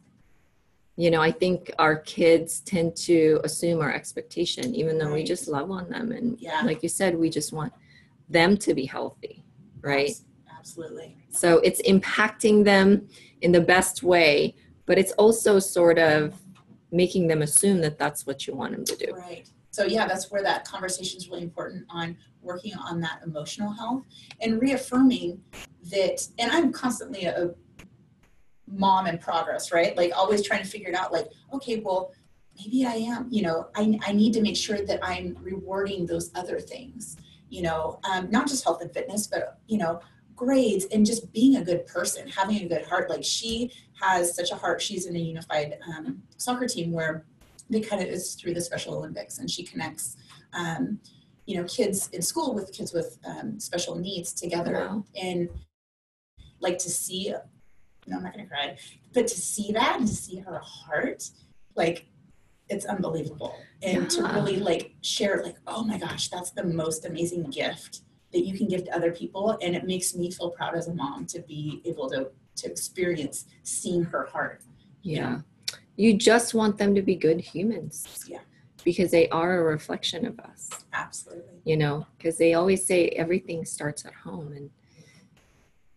[0.98, 5.50] you know, I think our kids tend to assume our expectation, even though we just
[5.50, 6.14] love on them.
[6.14, 6.62] And Yeah.
[6.64, 7.74] like you said, we just want
[8.30, 9.44] them to be healthy,
[9.82, 10.12] right?
[10.58, 11.18] Absolutely.
[11.30, 13.10] So it's impacting them
[13.42, 16.42] in the best way, but it's also sort of
[16.96, 19.14] making them assume that that's what you want them to do.
[19.14, 19.50] Right.
[19.72, 24.04] So yeah, that's where that conversation is really important on working on that emotional health
[24.42, 25.42] and reaffirming
[25.92, 26.28] that.
[26.40, 27.54] And I'm constantly a,
[28.68, 29.96] mom in progress, right?
[29.96, 31.12] Like always trying to figure it out.
[31.12, 32.14] Like, okay, well,
[32.58, 33.28] maybe I am.
[33.30, 37.18] You know, I I need to make sure that I'm rewarding those other things.
[37.50, 40.02] You know, um, not just health and fitness, but you know,
[40.36, 43.10] grades and just being a good person, having a good heart.
[43.10, 43.72] Like she
[44.02, 44.82] has such a heart.
[44.82, 47.26] She's in a unified um, soccer team where
[47.70, 50.18] they kind of is through the Special Olympics, and she connects,
[50.54, 51.00] um,
[51.46, 55.06] you know, kids in school with kids with um, special needs together, Wow.
[55.20, 55.50] and
[56.60, 57.34] like to see.
[58.08, 58.78] No, I'm not gonna cry,
[59.14, 61.28] but to see that and to see her heart,
[61.76, 62.06] like
[62.70, 67.46] it's unbelievable, and to really like share, like, oh my gosh, that's the most amazing
[67.50, 68.02] gift
[68.36, 70.94] that you can give to other people, and it makes me feel proud as a
[70.94, 74.62] mom to be able to to experience seeing her heart.
[75.02, 75.40] Yeah.
[75.98, 78.26] You just want them to be good humans.
[78.28, 78.40] Yeah.
[78.84, 81.56] Because they are a reflection of us, Absolutely.
[81.64, 84.54] you know, because they always say everything starts at home.
[84.54, 84.70] And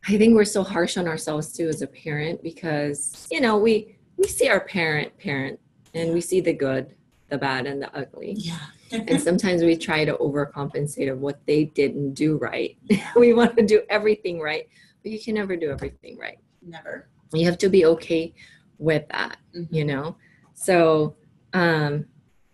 [0.08, 3.98] I think we're so harsh on ourselves too as a parent because, you know, we
[4.16, 5.60] we see our parent parent
[5.94, 6.94] and we see the good,
[7.28, 8.34] the bad, and the ugly.
[8.38, 8.58] Yeah.
[8.92, 12.76] And sometimes we try to overcompensate of what they didn't do right.
[13.16, 14.68] We want to do everything right,
[15.02, 16.38] but you can never do everything right.
[16.62, 17.08] Never.
[17.32, 18.34] You have to be okay
[18.78, 19.68] with that, Mhm.
[19.70, 20.16] you know?
[20.54, 21.16] So,
[21.52, 22.06] um,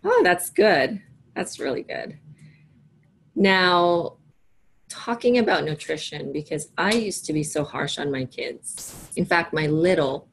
[0.03, 1.01] oh, that's good.
[1.35, 2.17] That's really good.
[3.35, 4.17] Now,
[4.89, 9.09] talking about nutrition, because I used to be so harsh on my kids.
[9.15, 10.29] In fact, my little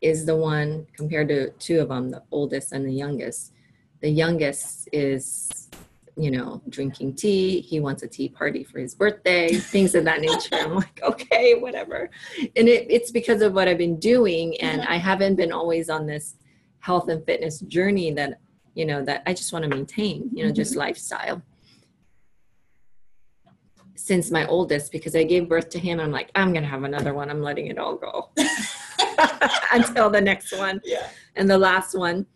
[0.00, 3.52] is the one compared to two of them, the oldest and the youngest.
[4.00, 5.68] The youngest is,
[6.16, 7.60] you know, drinking tea.
[7.60, 10.54] He wants a tea party for his birthday, things of that nature.
[10.54, 12.10] I'm like, okay, whatever.
[12.56, 14.56] And it, it's because of what I've been doing.
[14.60, 14.90] And Yeah.
[14.90, 16.36] I haven't been always on this
[16.80, 18.38] health and fitness journey that,
[18.74, 20.80] you know, that I just want to maintain, you know, just mm-hmm.
[20.80, 21.42] lifestyle.
[23.94, 26.84] Since my oldest, because I gave birth to him, I'm like, I'm going to have
[26.84, 27.28] another one.
[27.30, 28.30] I'm letting it all go
[29.72, 31.08] until the next one Yeah.
[31.34, 32.26] and the last one.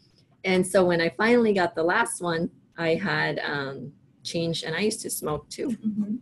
[0.44, 4.81] And so when I finally got the last one, I had um, changed, and I
[4.81, 6.18] used to smoke too, Mhm.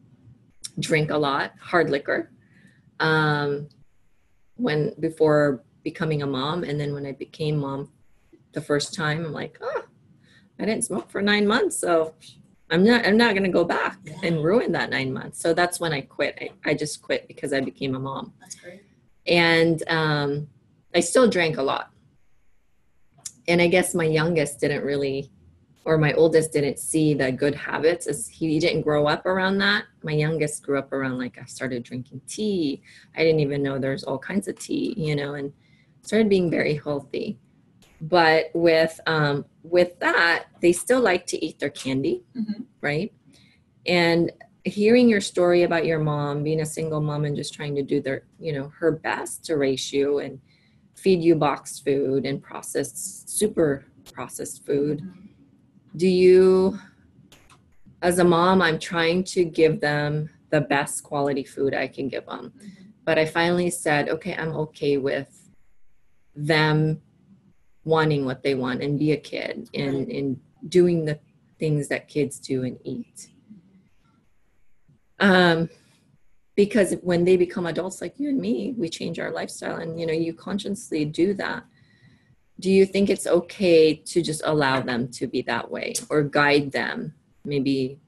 [0.80, 2.30] drink a lot, hard liquor.
[3.00, 3.68] Um,
[4.56, 7.92] when before becoming a mom, and then when I became mom,
[8.52, 9.84] the first time, I'm like, oh,
[10.58, 12.14] I didn't smoke for nine months, so
[12.70, 14.18] I'm not, I'm not gonna go back Yeah.
[14.24, 15.40] and ruin that nine months.
[15.40, 16.36] So that's when I quit.
[16.40, 18.82] I, I just quit because I became a mom That's great.
[19.26, 20.48] and um,
[20.94, 21.92] I still drank a lot.
[23.48, 25.32] And I guess my youngest didn't really,
[25.86, 29.84] or my oldest didn't see the good habits as he didn't grow up around that.
[30.02, 32.82] My youngest grew up around like I started drinking tea.
[33.16, 35.52] I didn't even know there's all kinds of tea, you know, and
[36.02, 37.38] started being very healthy.
[38.02, 42.66] But with um, with that, they still like to eat their candy, Mhm.
[42.80, 43.12] right?
[43.86, 44.30] And
[44.64, 48.00] hearing your story about your mom being a single mom and just trying to do
[48.02, 50.40] their you know her best to raise you and
[50.98, 55.02] feed you boxed food and processed super processed food.
[55.96, 56.78] Do you
[58.00, 62.24] as a mom i'm trying to give them the best quality food i can give
[62.26, 62.52] them
[63.04, 65.50] but i finally said okay i'm okay with
[66.36, 67.02] them
[67.88, 71.18] wanting what they want and be a kid and and doing the
[71.58, 73.28] things that kids do and eat.
[75.20, 75.68] Um
[76.58, 80.04] because when they become adults like you and me we change our lifestyle and you
[80.04, 81.62] know you consciously do that.
[82.58, 86.72] Do you think it's okay to just allow them to be that way or guide
[86.72, 88.00] them maybe?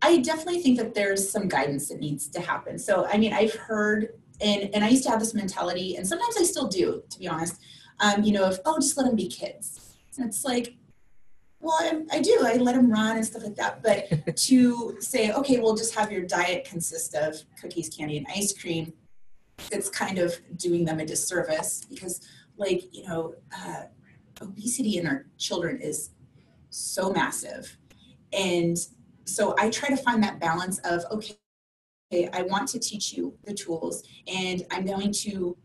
[0.00, 2.78] I definitely think that there's some guidance that needs to happen.
[2.78, 4.00] So i mean i've heard
[4.40, 7.26] and and i used to have this mentality and sometimes i still do to be
[7.26, 7.54] honest
[7.98, 9.66] um, you know if oh just let them be kids.
[10.16, 10.76] And it's like
[11.66, 15.32] well I, I do i let them run and stuff like that but to say
[15.32, 18.92] okay we'll just have your diet consist of cookies candy and ice cream
[19.72, 22.20] it's kind of doing them a disservice because
[22.56, 23.84] like you know uh,
[24.40, 26.10] obesity in our children is
[26.68, 27.78] so massive.
[28.34, 28.76] And
[29.26, 31.36] so i try to find that balance of okay
[32.32, 35.56] i want to teach you the tools and i'm going to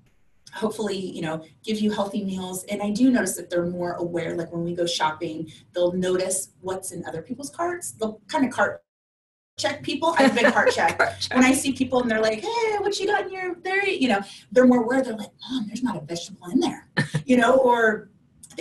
[0.54, 4.36] hopefully you know give you healthy meals and i do notice that they're more aware
[4.36, 8.52] like when we go shopping they'll notice what's in other people's carts they'll kind of
[8.52, 8.84] cart
[9.62, 10.16] check people.
[10.18, 11.00] I've been cart check.
[11.34, 13.88] When I see people and they're like, hey, what you got in your there?
[13.88, 15.04] You know, they're more aware.
[15.04, 16.88] They're like, mom, there's not a vegetable in there.
[17.26, 18.10] you know, or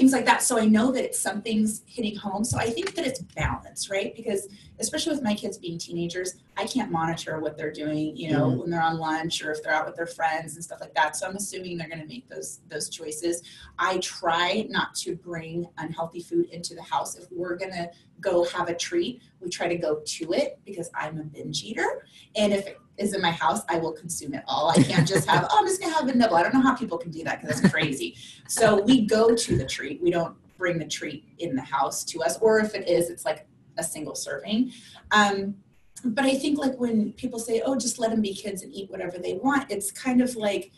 [0.00, 0.42] things like that.
[0.42, 2.42] So I know that it's something's hitting home.
[2.42, 4.16] So I think that it's balance, right?
[4.16, 8.46] Because especially with my kids being teenagers, I can't monitor what they're doing, you know,
[8.46, 8.60] mm-hmm.
[8.60, 11.16] when they're on lunch or if they're out with their friends and stuff like that.
[11.16, 13.42] So I'm assuming they're going to make those those choices.
[13.78, 17.16] I try not to bring unhealthy food into the house.
[17.16, 20.88] If we're going to go have a treat, we try to go to it because
[20.94, 22.06] I'm a binge eater.
[22.36, 24.70] And if it is in my house, I will consume it all.
[24.70, 26.36] I can't just have, oh, I'm just gonna have a nibble.
[26.36, 28.16] I don't know how people can do that because that's crazy.
[28.46, 30.02] so we go to the treat.
[30.02, 33.24] We don't bring the treat in the house to us, or if it is, it's
[33.24, 33.46] like
[33.78, 34.72] a single serving.
[35.10, 35.56] Um,
[36.04, 38.90] but I think like when people say, oh, just let them be kids and eat
[38.90, 40.70] whatever they want, it's kind of like,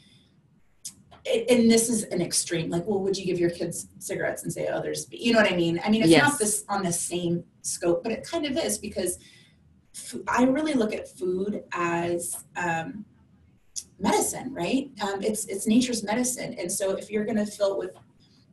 [1.25, 4.67] and this is an extreme like well would you give your kids cigarettes and say
[4.73, 6.29] oh there's you know what i mean i mean it's yes.
[6.29, 9.19] not this on the same scope but it kind of is because
[10.29, 13.05] I really look at food as um,
[13.99, 14.91] medicine, right?
[15.03, 17.91] Um, it's it's nature's medicine, and so if you're going to fill it with,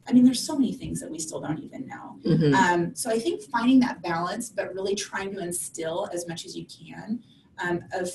[0.07, 2.17] I mean, there's so many things that we still don't even know.
[2.25, 2.53] Mm-hmm.
[2.53, 6.55] Um, so I think finding that balance, but really trying to instill as much as
[6.57, 7.23] you can
[7.63, 8.09] um, of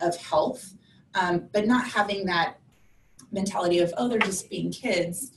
[0.00, 0.74] of health,
[1.14, 2.56] um, but not having that
[3.32, 5.32] mentality of oh they're just being kids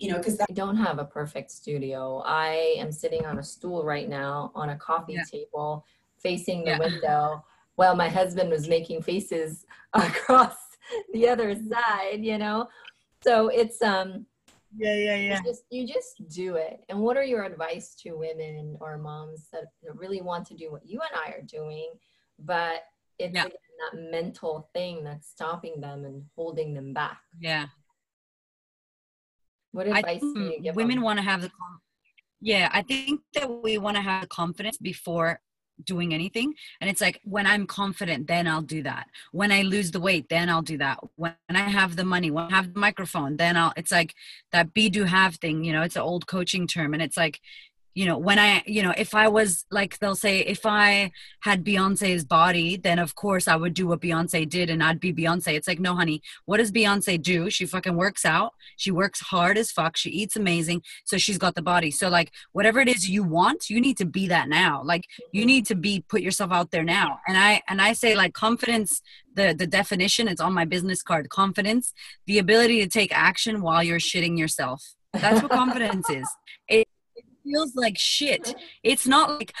[0.00, 2.22] you know, because I don't have a perfect studio.
[2.24, 5.24] I am sitting on a stool right now on a coffee yeah.
[5.30, 5.84] table
[6.22, 6.78] facing the yeah.
[6.78, 7.44] window
[7.76, 10.56] while my husband was making faces across
[11.12, 12.68] the other side, you know?
[13.22, 14.26] So it's, um,
[14.76, 15.40] yeah, yeah, yeah.
[15.44, 16.80] Just, you just do it.
[16.88, 20.86] And what are your advice to women or moms that really want to do what
[20.86, 21.90] you and I are doing,
[22.38, 22.82] but
[23.18, 23.44] it's yeah.
[23.44, 27.18] that mental thing that's stopping them and holding them back?
[27.40, 27.66] Yeah.
[29.72, 31.50] What advice do you give women want to have the
[32.40, 35.40] yeah i think that we want to have confidence before
[35.84, 36.54] doing anything.
[36.80, 39.06] And it's like when i'm confident then i'll do that.
[39.32, 40.98] When i lose the weight then i'll do that.
[41.16, 44.14] When i have the money when i have the microphone then i'll it's like
[44.52, 46.94] that be do have thing you know it's an old coaching term.
[46.94, 47.40] And it's like
[47.98, 51.64] you know when i you know if i was like they'll say if i had
[51.64, 55.54] beyonce's body then of course i would do what beyonce did and i'd be beyonce.
[55.54, 57.50] It's like no honey what does beyonce do?
[57.50, 58.54] She fucking works out.
[58.76, 59.96] She works hard as fuck.
[59.96, 60.82] She eats amazing.
[61.04, 61.90] So she's got the body.
[61.90, 64.82] So like whatever it is you want you need to be that now.
[64.84, 67.20] Like you need to be put yourself out there now.
[67.26, 69.02] And i and i say like confidence
[69.34, 71.28] the the definition it's on my business card.
[71.28, 71.92] Confidence
[72.26, 74.94] the ability to take action while you're shitting yourself.
[75.12, 76.28] That's what confidence is.
[76.68, 76.87] It,
[77.48, 78.54] feels like shit.
[78.82, 79.52] It's not like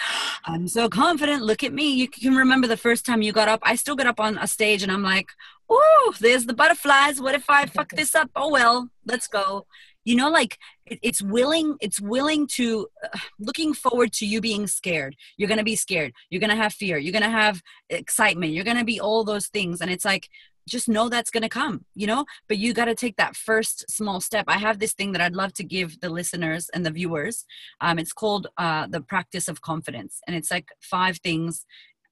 [0.44, 1.42] I'm so confident.
[1.42, 1.92] Look at me.
[1.92, 3.60] You can remember the first time you got up.
[3.62, 5.28] I still get up on a stage and I'm like,
[5.68, 7.20] oh, there's the butterflies.
[7.20, 8.30] What if I fuck this up?
[8.34, 9.66] Oh well, let's go.
[10.04, 11.76] You know, like it's willing.
[11.80, 15.16] It's willing to uh, looking forward to you being scared.
[15.36, 16.12] You're gonna be scared.
[16.30, 16.96] You're gonna have fear.
[16.96, 18.52] You're gonna have excitement.
[18.52, 19.80] You're gonna be all those things.
[19.80, 20.28] And it's like
[20.68, 22.24] just know that's going to come you know?
[22.46, 24.44] But you got to take that first small step.
[24.48, 27.44] I have this thing that i'd love to give the listeners and the viewers.
[27.80, 30.20] Um, it's called uh, the practice of confidence.
[30.26, 31.66] And it's like five things.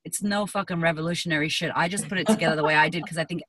[0.04, 1.72] It's no fucking revolutionary shit.
[1.74, 3.48] I just put it together the way i did because i think it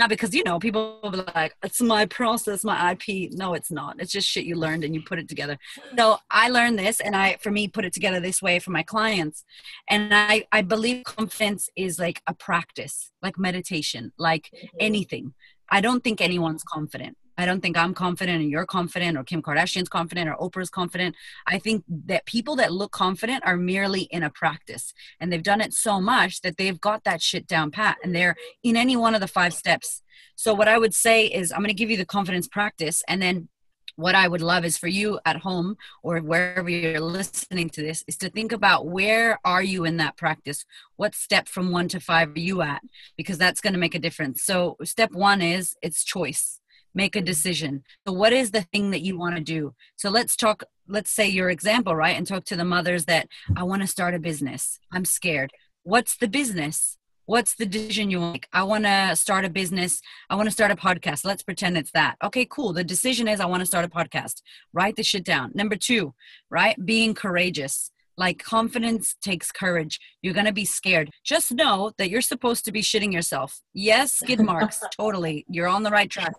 [0.00, 3.70] not because you know people will be like it's my process my ip no it's
[3.70, 3.96] not.
[4.00, 5.56] It's just shit you learned and you put it together.
[5.96, 8.82] So i learned this and i for me put it together this way for my
[8.82, 9.44] clients.
[9.88, 14.76] And i i believe confidence is like a practice like meditation like mm-hmm.
[14.80, 15.34] anything.
[15.72, 19.42] I don't think anyone's confident I don't think I'm confident and you're confident or Kim
[19.42, 21.16] Kardashian's confident or Oprah's confident.
[21.46, 25.60] I think that people that look confident are merely in a practice and they've done
[25.60, 29.14] it so much that they've got that shit down pat and they're in any one
[29.14, 30.02] of the five steps.
[30.36, 33.20] So what I would say is I'm going to give you the confidence practice and
[33.20, 33.48] then
[33.96, 38.02] what I would love is for you at home or wherever you're listening to this
[38.06, 40.64] is to think about where are you in that practice?
[40.96, 42.82] What step from 1 to 5 are you at?
[43.16, 44.42] Because that's going to make a difference.
[44.42, 46.59] So step 1 is it's choice.
[46.94, 47.84] Make a decision.
[48.06, 49.74] So what is the thing that you want to do?
[49.96, 52.16] So let's talk let's say your example, right?
[52.16, 54.80] And talk to the mothers that I want to start a business.
[54.92, 55.52] I'm scared.
[55.84, 56.98] What's the business?
[57.30, 58.48] what's the decision you make?
[58.52, 60.02] I want to start a business.
[60.28, 61.24] I want to start a podcast.
[61.24, 62.16] Let's pretend it's that.
[62.24, 62.72] Okay cool.
[62.72, 64.42] The decision is i want to start a podcast.
[64.72, 65.52] Write the shit down.
[65.54, 66.12] Number two
[66.50, 67.92] right being courageous.
[68.16, 70.00] Like confidence takes courage.
[70.22, 71.10] You're going to be scared.
[71.24, 73.60] Just know that you're supposed to be shitting yourself.
[73.72, 74.82] Yes skid marks.
[74.96, 75.46] Totally.
[75.48, 76.32] You're on the right track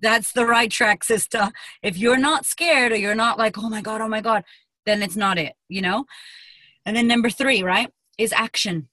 [0.00, 1.50] that's the right track sister.
[1.82, 4.44] If you're not scared or you're not like oh my god oh my god
[4.86, 6.04] then it's not it you know?
[6.84, 8.88] And then number three right is action.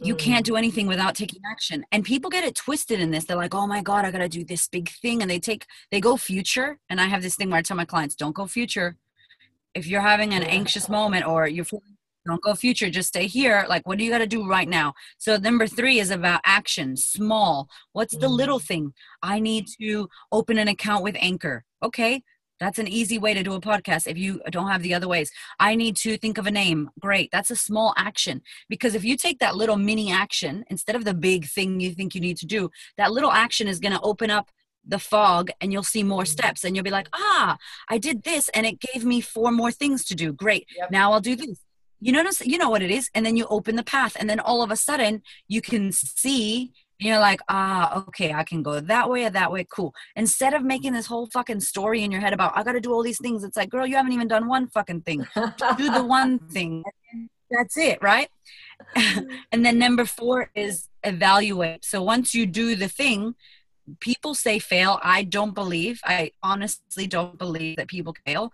[0.00, 0.48] You can't mm.
[0.48, 1.84] do anything without taking action.
[1.92, 3.24] And people get it twisted in this.
[3.24, 5.22] They're like oh my god i gotta do this big thing.
[5.22, 6.78] And they take they go future.
[6.88, 8.96] And i have this thing where i tell my clients don't go future.
[9.74, 11.64] If you're having an anxious moment or you're
[12.26, 14.92] don't go future just stay here like what do you got to do right now
[15.18, 18.66] so number three is about action small what's the little mm.
[18.66, 22.22] thing i need to open an account with anchor okay
[22.60, 25.30] that's an easy way to do a podcast if you don't have the other ways.
[25.58, 26.88] I need to think of a name.
[27.00, 27.30] Great.
[27.32, 28.42] That's a small action.
[28.68, 32.14] Because if you take that little mini action instead of the big thing you think
[32.14, 34.50] you need to do, that little action is going to open up
[34.86, 36.30] the fog and you'll see more mm-hmm.
[36.30, 37.56] steps and you'll be like, ah,
[37.88, 40.32] I did this and it gave me four more things to do.
[40.32, 40.66] Great.
[40.76, 40.90] Yep.
[40.90, 41.58] Now I'll do this.
[42.04, 43.08] You notice, you know what it is.
[43.14, 46.70] And then you open the path and then all of a sudden you can see
[46.98, 49.66] you're like, ah, okay, I can go that way or that way.
[49.68, 49.94] Cool.
[50.14, 52.92] Instead of making this whole fucking story in your head about, I got to do
[52.92, 55.26] all these things, it's like, girl, you haven't even done one fucking thing.
[55.76, 56.84] do the one thing.
[57.50, 58.28] That's it, right?
[58.96, 61.84] and then number four is evaluate.
[61.84, 63.34] So once you do the thing,
[64.00, 65.00] people say fail.
[65.02, 68.52] I don't believe, I honestly don't believe that people fail.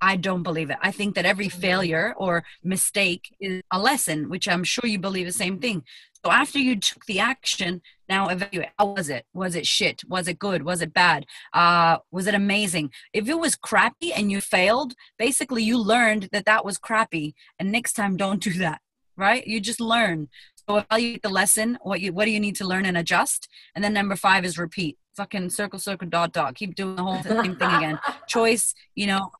[0.00, 0.78] I don't believe it.
[0.80, 5.26] I think that every failure or mistake is a lesson, which I'm sure you believe
[5.26, 5.84] the same thing.
[6.24, 8.70] So after you took the action, now evaluate.
[8.78, 9.24] How was it?
[9.32, 10.02] Was it shit?
[10.06, 10.64] Was it good?
[10.64, 11.24] Was it bad?
[11.54, 12.90] Uh, was it amazing?
[13.12, 17.72] If it was crappy and you failed, basically you learned that that was crappy, and
[17.72, 18.80] next time don't do that.
[19.16, 19.46] Right?
[19.46, 20.28] You just learn.
[20.68, 21.78] So evaluate the lesson.
[21.82, 23.48] What you what do you need to learn and adjust?
[23.74, 24.98] And then number five is repeat.
[25.16, 26.54] Fucking circle, circle, dot, dot.
[26.54, 27.98] Keep doing the whole same thing again.
[28.28, 28.74] Choice.
[28.94, 29.30] You know,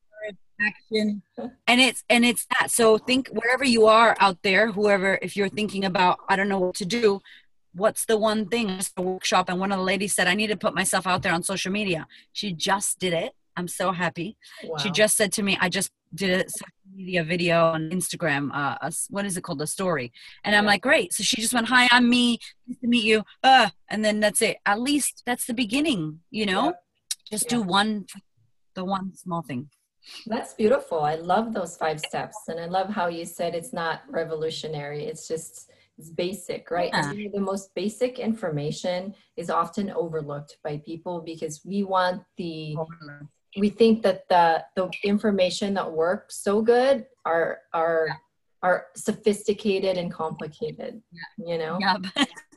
[0.67, 1.23] action.
[1.67, 2.71] And it's and it's that.
[2.71, 6.59] So think wherever you are out there whoever if you're thinking about i don't know
[6.59, 7.21] what to do
[7.75, 8.81] what's the one thing?
[8.97, 11.33] A workshop and one of the ladies said i need to put myself out there
[11.33, 12.07] on social media.
[12.33, 13.33] She just did it.
[13.57, 14.37] I'm so happy.
[14.65, 14.79] Wow.
[14.79, 18.77] she just said to me i just did a social media video on instagram uh
[18.83, 19.63] a, what is it called?
[19.63, 20.13] A story.
[20.45, 21.13] And i'm like great.
[21.13, 22.39] So she just went hi i'm me.
[22.67, 23.23] Nice to meet you.
[23.43, 24.59] Uh and then that's it.
[24.67, 26.67] At least that's the beginning you know?
[26.67, 26.73] Yeah.
[27.31, 27.59] just yeah.
[27.59, 28.07] do one
[28.75, 29.71] the one small thing
[30.27, 31.01] that's beautiful.
[31.01, 32.37] I love those five steps.
[32.49, 35.05] And I love how you said it's not revolutionary.
[35.05, 36.91] It's just it's basic, right?
[36.93, 37.29] Yeah.
[37.33, 42.77] The most basic information is often overlooked by people because we want the
[43.59, 48.15] we think that the the information that works so good are are yeah.
[48.63, 51.03] are sophisticated and complicated,
[51.39, 51.79] you know?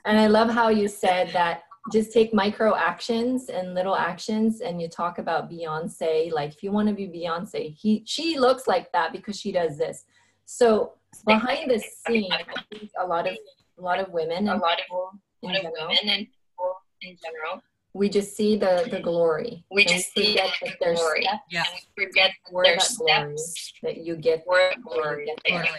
[0.05, 4.81] And I love how you said that just take micro actions and little actions and
[4.81, 6.31] you talk about beyonce.
[6.31, 9.77] Like if you want to be beyonce he she looks like that because she does
[9.77, 10.05] this.
[10.45, 10.93] So
[11.25, 13.37] behind the scene i think a lot of
[13.77, 17.61] a lot of women a lot of, in general, women and people in general
[17.95, 19.63] we just see the the glory.
[19.69, 21.21] We just see the glory.
[21.21, 21.63] steps, yeah.
[21.71, 22.31] And we forget
[22.63, 23.73] that steps.
[23.83, 25.27] that you get, glory.
[25.45, 25.69] Get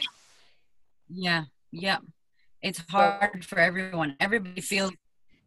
[1.09, 1.97] yeah yeah.
[2.63, 4.15] It's hard for everyone.
[4.21, 4.93] Everybody feels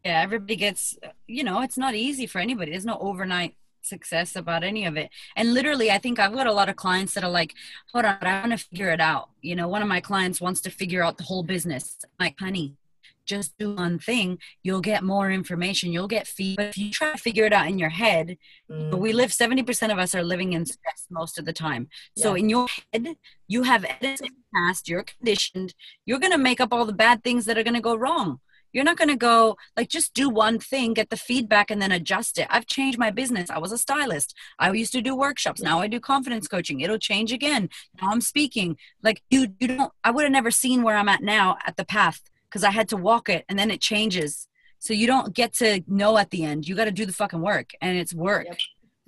[0.03, 2.71] yeah everybody gets you know it's not easy for anybody.
[2.71, 5.09] There's no overnight success about any of it.
[5.35, 7.53] And literally i think i've got a lot of clients that are like
[7.93, 9.29] hold on i want to figure it out.
[9.41, 11.97] You know one of my clients wants to figure out the whole business.
[12.03, 12.75] I'm like honey
[13.27, 14.39] just do one thing.
[14.63, 15.91] You'll get more information.
[15.91, 18.37] You'll get feedback if you try to figure it out in your head
[18.71, 18.97] mm.
[18.97, 21.89] we live 70% of us are living in stress most of the time.
[22.15, 23.15] So in your head
[23.47, 25.75] you have edits in the past you're conditioned
[26.05, 28.39] you're going to make up all the bad things that are going to go wrong
[28.77, 31.91] you're not going to go like just do one thing, get the feedback, and then
[31.91, 32.45] adjust it.
[32.51, 33.49] I've changed my business.
[33.49, 34.35] I was a stylist.
[34.59, 35.63] I used to do workshops.
[35.63, 36.81] Now I do confidence coaching.
[36.81, 37.69] It'll change again.
[37.99, 38.77] Now I'm speaking.
[39.01, 39.91] Like you, you don't.
[40.03, 42.87] I would have never seen where I'm at now at the path because I had
[42.89, 44.47] to walk it, and then it changes.
[44.77, 46.67] So you don't get to know at the end.
[46.67, 48.45] You got to do the fucking work, and it's work.
[48.45, 48.57] Yep.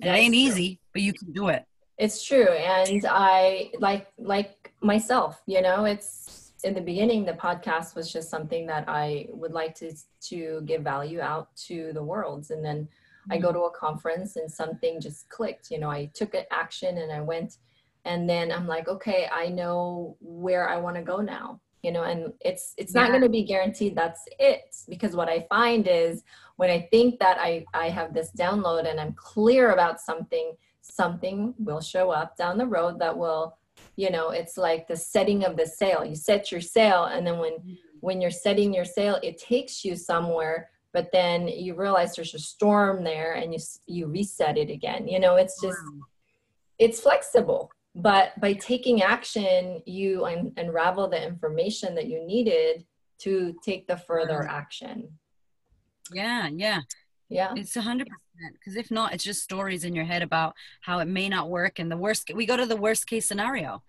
[0.00, 0.42] It ain't true.
[0.42, 1.64] easy, but you can do it.
[1.96, 5.40] It's true, and I like like myself.
[5.46, 9.74] You know, it's in the beginning the podcast was just something that i would like
[9.74, 12.88] to to give value out to the world and then
[13.30, 13.58] I go mm-hmm.
[13.58, 15.70] to a conference and something just clicked.
[15.70, 17.58] You know, I took an action and I went,
[18.04, 21.60] and then I'm like, okay, I know where I want to go now.
[21.82, 25.46] You know, and it's it's not going to be guaranteed that's it because what I
[25.48, 26.22] find is
[26.56, 30.52] when I think that I I have this download and I'm clear about something,
[30.82, 33.56] something will show up down the road that will,
[34.00, 36.02] you know, it's like the setting of the sail.
[36.04, 37.74] You set your sail, and then when mm-hmm.
[38.00, 42.38] when you're setting your sail, it takes you somewhere, but then you realize there's a
[42.38, 45.06] storm there and you you reset it again.
[45.06, 46.06] You know, it's just Wow.
[46.78, 47.70] it's flexible.
[47.94, 52.86] But by taking action, you un- unravel the information that you needed
[53.24, 55.18] to take the further action.
[56.12, 56.80] Yeah, yeah.
[57.30, 57.54] Yeah.
[57.56, 58.54] It's a hundred percent.
[58.54, 61.78] Because if not, it's just stories in your head about how it may not work.
[61.78, 63.82] And the worst, we go to the worst case scenario.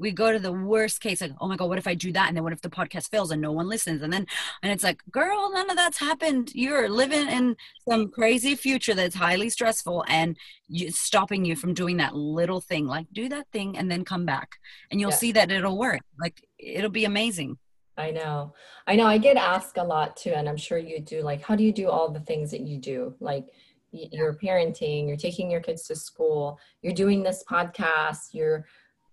[0.00, 2.28] We go to the worst case, like, oh my god, what if I do that?
[2.28, 4.00] And then what if the podcast fails and no one listens?
[4.00, 4.26] And then,
[4.62, 6.52] and it's like, girl, none of that's happened.
[6.54, 7.56] You're living in
[7.88, 10.36] some crazy future that's highly stressful and
[10.68, 12.86] you, stopping you from doing that little thing.
[12.86, 14.58] Like, do that thing and then come back,
[14.90, 15.16] and you'll Yeah.
[15.16, 16.02] see that it'll work.
[16.20, 17.58] Like, it'll be amazing.
[17.98, 18.54] I know.
[18.86, 19.06] I know.
[19.06, 21.20] I get asked a lot too, and I'm sure you do.
[21.22, 23.14] Like, how do you do all the things that you do?
[23.20, 23.46] Like,
[23.90, 28.66] you're parenting, you're taking your kids to school, you're doing this podcast, you're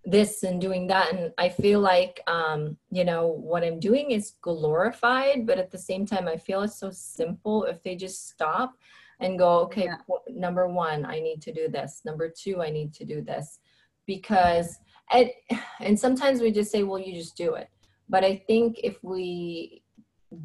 [0.03, 1.13] this and doing that.
[1.13, 5.77] And I feel like, um, you know, what I'm doing is glorified, but at the
[5.77, 8.75] same time, I feel it's so simple if they just stop
[9.19, 9.97] and go, okay, Yeah.
[10.29, 12.01] number one, I need to do this.
[12.05, 13.59] Number two, I need to do this.
[14.05, 14.77] Because,
[15.11, 15.31] and,
[15.79, 17.69] and sometimes we just say, well, you just do it
[18.09, 19.81] but i think if we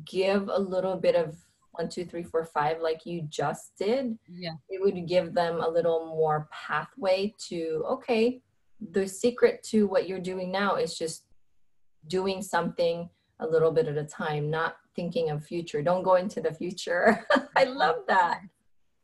[0.04, 1.36] give a little bit of
[1.72, 4.52] one two three four five like you just did Yeah.
[4.68, 8.40] it would give them a little more pathway to okay
[8.92, 11.24] the secret to what you're doing now is just
[12.06, 13.08] doing something
[13.40, 15.82] a little bit at a time not thinking of future.
[15.82, 17.24] Don't go into the future.
[17.56, 18.40] I love that.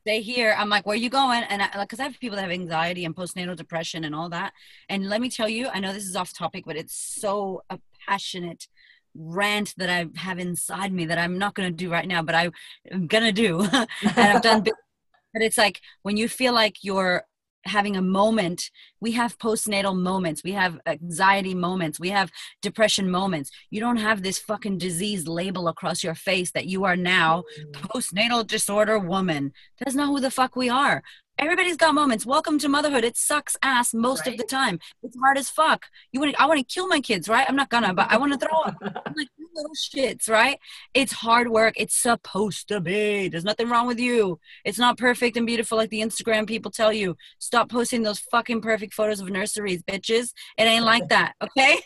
[0.04, 1.42] They hear i'm like where are you going?
[1.44, 4.28] And I, like because i have people that have anxiety and postnatal depression and all
[4.30, 4.52] that.
[4.88, 7.62] And let me tell you i know this is off topic but it's so
[8.06, 8.66] passionate
[9.14, 12.34] rant that i have inside me that i'm not going to do right now but
[12.34, 12.50] i
[12.90, 13.60] am going to do.
[13.70, 13.86] And
[14.18, 14.62] i've done
[15.32, 17.24] but it's like when you feel like you're
[17.66, 22.30] having a moment we have postnatal moments we have anxiety moments we have
[22.62, 26.96] depression moments you don't have this fucking disease label across your face that you are
[26.96, 27.72] now mm.
[27.72, 29.52] postnatal disorder woman.
[29.78, 31.02] That's not who the fuck we are.
[31.38, 32.24] Everybody's got moments.
[32.24, 33.04] Welcome to motherhood.
[33.04, 34.78] It sucks ass most of the time.
[35.02, 35.86] It's hard as fuck.
[36.10, 36.40] You want?
[36.40, 37.46] I want to kill my kids, right?
[37.46, 38.76] I'm not gonna, but I want to throw up.
[39.56, 40.58] I'm like you little shits, right?
[40.94, 41.74] It's hard work.
[41.76, 43.28] It's supposed to be.
[43.28, 44.38] There's nothing wrong with you.
[44.64, 47.16] It's not perfect and beautiful like the Instagram people tell you.
[47.38, 50.32] Stop posting those fucking perfect photos of nurseries, bitches.
[50.58, 51.78] It ain't like that, okay?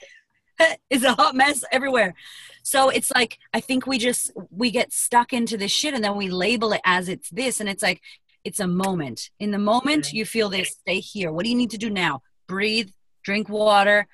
[0.91, 2.14] it's a hot mess everywhere.
[2.62, 6.16] So it's like I think we just we get stuck into this shit and then
[6.16, 8.01] we label it as it's this and it's like
[8.45, 9.31] it's a moment.
[9.39, 11.33] In the moment you feel this, stay here.
[11.33, 12.23] What do you need to do now?
[12.47, 12.91] Breathe,
[13.23, 14.07] drink water.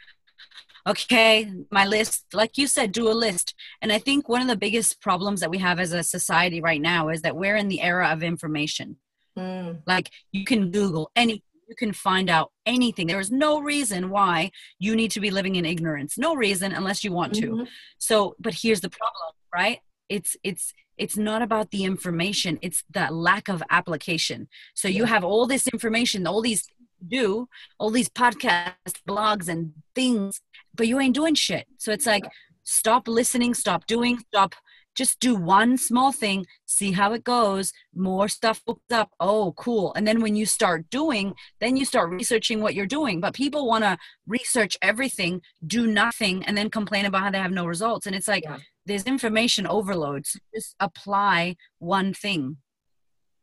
[0.87, 3.55] Okay, my list, like you said, do a list.
[3.82, 6.80] And I think one of the biggest problems that we have as a society right
[6.80, 8.97] now is that we're in the era of information.
[9.37, 13.09] Mm, Like you can Google anything, you can find out anything.
[13.09, 16.16] There is no reason why you need to be living in ignorance.
[16.16, 17.68] No reason unless you want to mhm.
[17.99, 23.11] so but here's the problem right it's it's it's not about the information it's the
[23.11, 26.68] lack of application so you have all this information all these
[27.09, 30.41] do all these podcasts blogs and things
[30.77, 31.66] but you ain't doing shit.
[31.79, 32.24] So it's like
[32.62, 34.55] stop listening stop doing stop
[34.97, 39.11] just do one small thing see how it goes more stuff books up.
[39.20, 39.93] Oh cool.
[39.95, 43.20] And then when you start doing then you start researching what you're doing.
[43.20, 47.53] But people want to research everything do nothing and then complain about how they have
[47.53, 48.07] no results.
[48.07, 48.59] And it's like Yeah.
[48.87, 52.57] there's information overload so just apply one thing.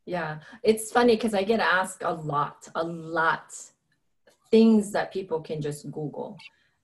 [0.06, 3.54] Yeah, it's funny because I get asked a lot, a lot
[4.52, 6.38] things that people can just Google,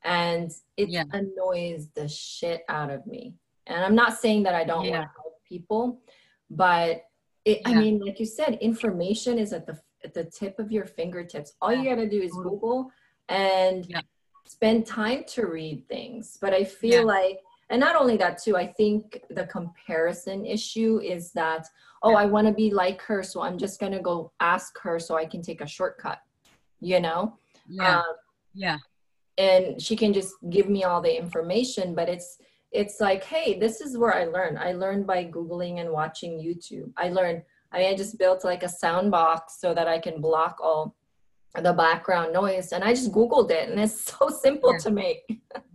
[0.03, 1.03] and it Yeah.
[1.11, 3.35] annoys the shit out of me.
[3.67, 4.91] And I'm not saying that I don't Yeah.
[4.99, 6.01] want to help people,
[6.49, 7.03] but
[7.45, 10.85] it, I mean, like you said, information is at the at the tip of your
[10.85, 11.53] fingertips.
[11.61, 12.89] All you got to do is Google
[13.27, 14.01] and Yeah.
[14.47, 16.37] spend time to read things.
[16.39, 17.03] But I feel Yeah.
[17.03, 17.39] like,
[17.69, 21.67] and not only that too, I think the comparison issue is that
[22.01, 24.99] oh, I want to be like her, so I'm just going to go ask her
[24.99, 26.19] so I can take a shortcut,
[26.79, 27.37] you know?
[27.67, 28.15] yeah Um,
[28.53, 28.77] yeah
[29.39, 32.37] and she can just give me all the information, but it's,
[32.71, 34.59] it's like, hey, this is where I learned.
[34.59, 36.91] I learned by Googling and watching YouTube.
[36.97, 40.21] I learned, I, mean, I just built like a sound box so that I can
[40.21, 40.95] block all
[41.59, 42.71] the background noise.
[42.73, 44.79] And I just Googled it and it's so simple Yeah.
[44.85, 45.21] to make.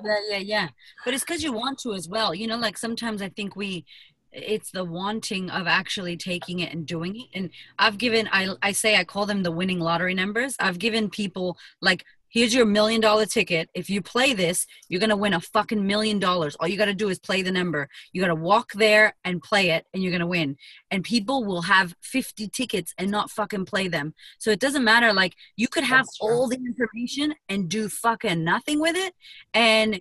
[0.05, 0.69] yeah yeah yeah
[1.05, 3.85] but it's because you want to as well you know like sometimes i think we
[4.33, 8.71] it's the wanting of actually taking it and doing it and i've given i i
[8.71, 12.05] say i call them the winning lottery numbers i've given people like
[12.35, 13.71] here's your million dollar ticket.
[13.75, 16.57] If you play this, you're going to win a fucking million dollars.
[16.57, 17.89] All you got to do is play the number.
[18.13, 20.57] You got to walk there and play it and you're going to win.
[20.91, 24.15] And people will have 50 tickets and not fucking play them.
[24.39, 25.13] So it doesn't matter.
[25.13, 29.15] Like you could have all the information and do fucking nothing with it.
[29.55, 30.01] And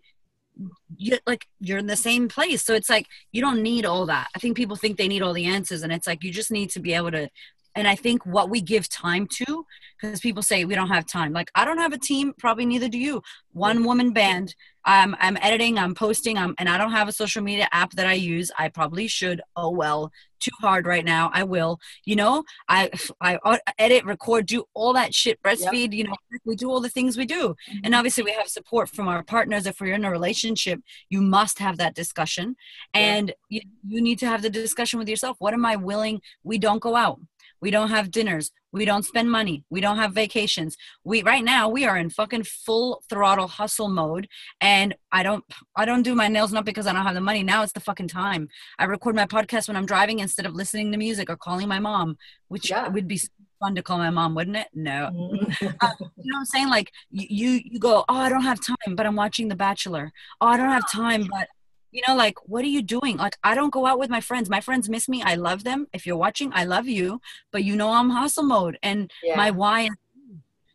[0.98, 4.28] you're like you're in the same place so it's like you don't need all that
[4.36, 6.70] i think people think they need all the answers and it's like you just need
[6.70, 7.28] to be able to
[7.76, 9.66] and i think what we give time to
[10.04, 11.34] because people say we don't have time.
[11.34, 13.22] Like i don't have a team probably neither do you.
[13.52, 14.56] One woman band.
[14.86, 18.06] I'm i'm editing i'm posting I'm, and i don't have a social media app that
[18.06, 18.52] i use.
[18.60, 19.42] I probably should.
[19.56, 20.12] Oh well.
[20.42, 21.32] Too hard right now.
[21.34, 21.80] I will.
[22.04, 22.90] You know i
[23.22, 25.94] i edit record do all that shit breastfeed yep.
[25.94, 26.16] you know
[26.46, 27.50] we do all the things we do.
[27.50, 27.78] Mm-hmm.
[27.86, 29.66] and obviously we have support from our partners.
[29.66, 32.58] If we're in a relationship you must have that discussion.
[32.94, 35.38] And you, you need to have the discussion with yourself.
[35.40, 36.22] What am i willing?
[36.44, 37.22] We don't go out
[37.64, 38.52] we don't have dinners.
[38.74, 39.64] We don't spend money.
[39.70, 40.76] We don't have vacations.
[41.06, 44.28] We right now we are in fucking full throttle hustle mode
[44.60, 47.42] and I don't I don't do my nails not because I don't have the money.
[47.42, 48.50] Now it's the fucking time.
[48.78, 51.80] I record my podcast when I'm driving instead of listening to music or calling my
[51.80, 52.18] mom,
[52.50, 52.90] which yeah.
[52.90, 53.22] would be
[53.62, 54.68] fun to call my mom, wouldn't it?
[54.74, 55.10] No.
[55.14, 55.68] Mm-hmm.
[55.80, 56.70] uh, you know what I'm saying?
[56.70, 60.12] Like you you go, "Oh, I don't have time, but I'm watching The Bachelor."
[60.42, 61.48] "Oh, I don't have time, but
[61.94, 63.18] you know like what are you doing?
[63.18, 64.50] Like i don't go out with my friends.
[64.50, 65.22] My friends miss me.
[65.22, 65.88] I love them.
[65.94, 67.20] If you're watching i love you
[67.52, 69.36] but you know i'm hustle mode and yeah.
[69.36, 69.90] my why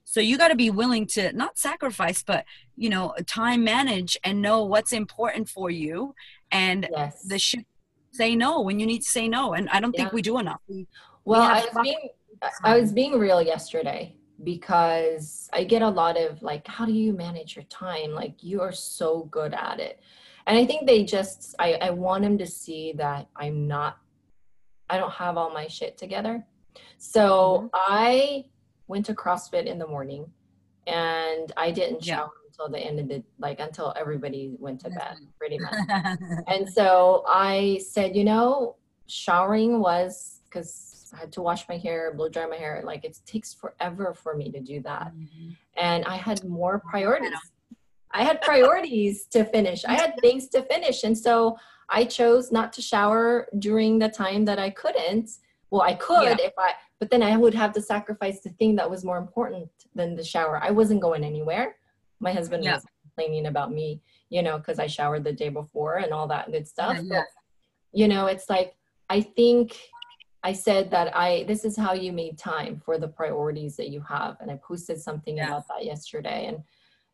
[0.05, 2.45] so you got to be willing to not sacrifice but
[2.77, 6.15] you know time manage and know what's important for you
[6.51, 7.23] and yes.
[7.25, 7.67] the shit
[8.13, 10.03] say no when you need to say no and i don't yeah.
[10.03, 10.61] think we do enough.
[10.69, 10.87] We,
[11.25, 12.09] well we I, was being,
[12.65, 14.15] I was being real yesterday
[14.45, 18.13] because i get a lot of like how do you manage your time?
[18.13, 20.01] Like you are so good at it
[20.49, 23.99] and i think they just i i want them to see that i'm not
[24.91, 26.45] i don't have all my shit together
[26.97, 27.67] so mm-hmm.
[27.75, 28.45] i
[28.89, 30.27] went to crossfit in the morning
[30.89, 32.49] and i didn't shower yeah.
[32.49, 35.75] until the end of the like until everybody went to bed pretty much
[36.49, 38.75] and so i said you know
[39.07, 42.83] showering was because I had to wash my hair, blow dry my hair.
[42.85, 45.13] Like it takes forever for me to do that.
[45.15, 45.51] Mm-hmm.
[45.77, 47.31] And I had more priorities.
[48.13, 49.85] I had priorities to finish.
[49.85, 51.05] I had things to finish.
[51.05, 51.59] And so
[51.91, 55.31] I chose not to shower during the time that I couldn't.
[55.71, 56.47] Well, I could yeah.
[56.47, 59.69] if I, but then I would have to sacrifice the thing that was more important
[59.95, 60.59] than the shower.
[60.63, 61.77] I wasn't going anywhere.
[62.21, 62.75] My husband yeah.
[62.75, 64.01] was complaining about me,
[64.31, 66.97] you know, because I showered the day before and all that good stuff.
[66.97, 67.27] Yeah, but,
[67.93, 68.75] you know, it's like,
[69.11, 69.79] I think
[70.43, 74.01] I said that I, this is how you made time for the priorities that you
[74.09, 74.39] have.
[74.41, 76.47] And I posted something about that yesterday.
[76.47, 76.63] And,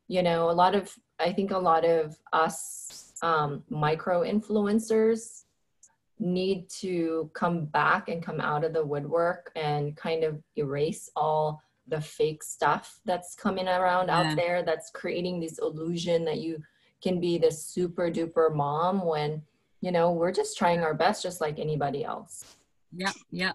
[0.08, 5.44] you know a lot of i think a lot of us um, micro influencers
[6.18, 11.62] need to come back and come out of the woodwork and kind of erase all
[11.88, 14.20] the fake stuff that's coming around yeah.
[14.20, 16.62] out there that's creating this illusion that you
[17.02, 19.42] can be this super duper mom when
[19.80, 22.56] you know we're just trying our best just like anybody else
[22.96, 23.52] yeah yeah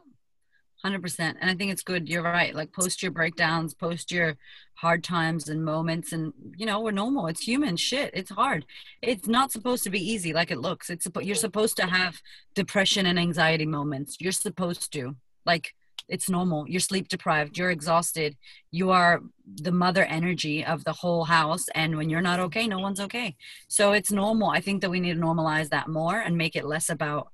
[0.86, 2.08] 100% and i think it's good.
[2.08, 2.56] You're right.
[2.56, 4.38] Like post your breakdowns post your
[4.76, 7.28] hard times and moments and you know we're normal.
[7.28, 8.12] It's human shit.
[8.14, 8.66] It's hard.
[9.02, 10.90] It's not supposed to be easy like it looks.
[10.90, 12.22] It's you're supposed to have
[12.56, 14.18] depression and anxiety moments.
[14.20, 15.16] You're supposed to.
[15.46, 15.74] Like
[16.08, 16.68] it's normal.
[16.68, 17.58] You're sleep deprived.
[17.58, 18.38] You're exhausted.
[18.72, 19.22] You are
[19.62, 21.66] the mother energy of the whole house.
[21.76, 23.36] And when you're not okay no one's okay.
[23.68, 24.50] So it's normal.
[24.50, 27.28] I think that we need to normalize that more and make it less about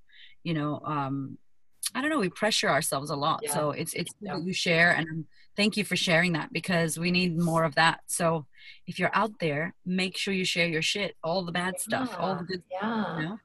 [0.44, 1.38] you know um
[1.94, 3.42] I don't know, we pressure ourselves a lot.
[3.44, 3.54] Yeah.
[3.54, 4.38] So it's it's yeah.
[4.38, 5.26] you share and
[5.56, 8.02] thank you for sharing that because we need more of that.
[8.08, 8.46] So
[8.88, 12.18] if you're out there, make sure you share your shit, all the bad stuff, yeah.
[12.18, 12.80] all the good yeah.
[12.80, 13.30] Stuff, you know?
[13.32, 13.38] yeah.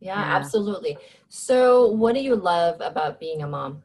[0.00, 0.98] Yeah, absolutely.
[1.28, 3.84] So what do you love about being a mom?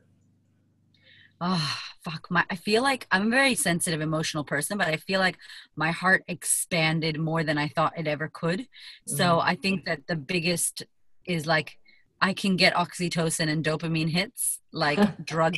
[1.39, 5.20] Oh, fuck my I feel like I'm a very sensitive emotional person, but I feel
[5.20, 5.38] like
[5.76, 8.62] my heart expanded more than I thought it ever could.
[8.62, 9.16] Mm-hmm.
[9.16, 10.84] So I think that the biggest
[11.26, 11.78] is like
[12.22, 15.55] I can get oxytocin and dopamine hits like drug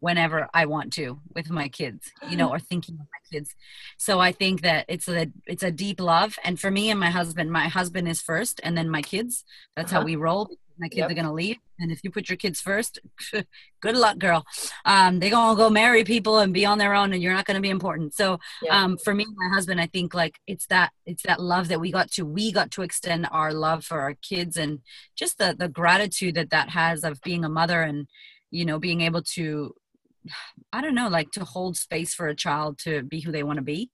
[0.00, 3.54] whenever I want to with my kids, you know, or thinking of my kids.
[3.96, 6.38] So I think that it's a it's a deep love.
[6.44, 9.44] And for me and my husband, my husband is first and then my kids.
[9.74, 10.02] That's uh-huh.
[10.02, 11.10] how we roll my kids yep.
[11.10, 11.56] are gonna leave.
[11.78, 12.98] And if you put your kids first,
[13.80, 14.44] good luck, girl.
[14.84, 17.60] Um, they're gonna go marry people and be on their own, and you're not gonna
[17.60, 18.14] be important.
[18.14, 18.38] So,
[18.70, 21.80] um, for me, and my husband, I think like it's that it's that love that
[21.80, 24.80] we got to we got to extend our love for our kids, and
[25.16, 28.06] just the the gratitude that that has of being a mother, and
[28.50, 29.74] you know, being able to,
[30.72, 33.56] I don't know, like to hold space for a child to be who they want
[33.56, 33.90] to be.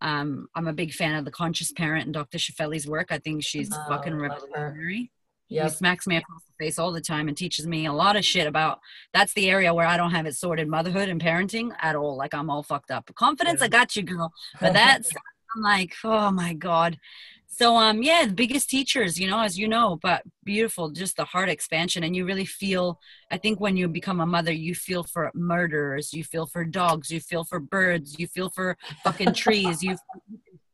[0.00, 2.38] Um, I'm a big fan of the conscious parent and Dr.
[2.38, 3.08] Shefali's work.
[3.10, 5.10] I think she's oh, fucking revolutionary
[5.48, 5.64] Yep.
[5.64, 8.24] He smacks me across the face all the time and teaches me a lot of
[8.24, 8.80] shit about
[9.14, 12.16] that's the area where I don't have it sorted motherhood and parenting at all.
[12.16, 13.10] Like I'm all fucked up.
[13.14, 14.32] Confidence, I got you, girl.
[14.60, 15.10] But that's
[15.56, 16.98] I'm like, oh my God.
[17.46, 21.24] So um yeah, the biggest teachers, you know, as you know, but beautiful, just the
[21.24, 22.04] heart expansion.
[22.04, 26.12] And you really feel I think when you become a mother, you feel for murderers,
[26.12, 29.96] you feel for dogs, you feel for birds, you feel for fucking trees, you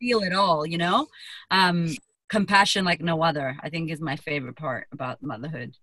[0.01, 1.07] feel it all, you know?
[1.51, 1.95] Um
[2.35, 5.77] compassion like no other i think is my favorite part about motherhood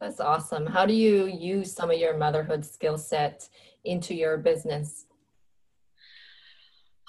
[0.00, 3.48] that's awesome how do you use some of your motherhood skill set
[3.84, 5.06] into your business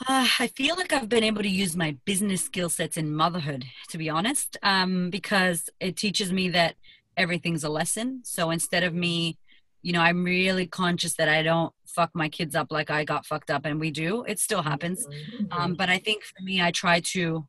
[0.07, 3.65] uh, I feel like I've been able to use my business skill sets in motherhood,
[3.89, 6.75] to be honest, um, because it teaches me that
[7.17, 8.21] everything's a lesson.
[8.23, 9.39] So instead of me,
[9.81, 13.25] you know, I'm really conscious that I don't fuck my kids up like I got
[13.25, 14.23] fucked up, and we do.
[14.25, 15.07] It still happens.
[15.07, 15.45] Mm-hmm.
[15.51, 17.47] Um, but I think for me, I try to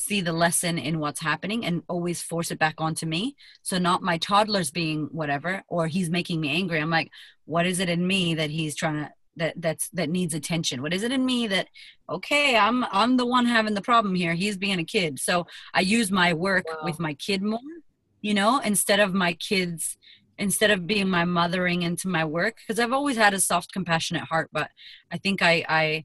[0.00, 3.36] see the lesson in what's happening and always force it back onto me.
[3.62, 6.80] So not my toddler's being whatever or he's making me angry.
[6.80, 7.10] I'm like,
[7.44, 10.80] what is it in me that he's trying to that that's that needs attention?
[10.80, 11.68] What is it in me that
[12.08, 14.32] okay, I'm I'm the one having the problem here.
[14.32, 15.20] He's being a kid.
[15.20, 16.78] So I use my work wow.
[16.82, 17.60] with my kid more,
[18.22, 19.98] you know, instead of my kids
[20.38, 24.24] instead of being my mothering into my work because I've always had a soft compassionate
[24.24, 24.70] heart, but
[25.12, 26.04] I think I I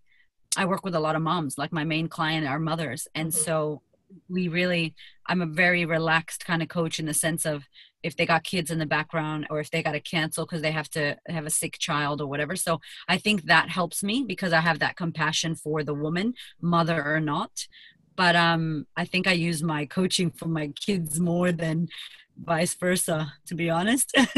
[0.58, 1.58] I work with a lot of moms.
[1.58, 3.44] Like my main client are mothers, and mm-hmm.
[3.44, 3.82] so
[4.30, 4.96] we really.
[5.28, 7.64] I'm a very relaxed kind of coach in the sense of
[8.04, 10.72] if they got kids in the background or if they got to cancel because they
[10.72, 12.56] have to have a sick child or whatever.
[12.56, 17.04] So I think that helps me because I have that compassion for the woman, mother
[17.04, 17.68] or not.
[18.16, 21.90] But um, I think I use my coaching for my kids more than
[22.38, 24.16] vice versa to be honest.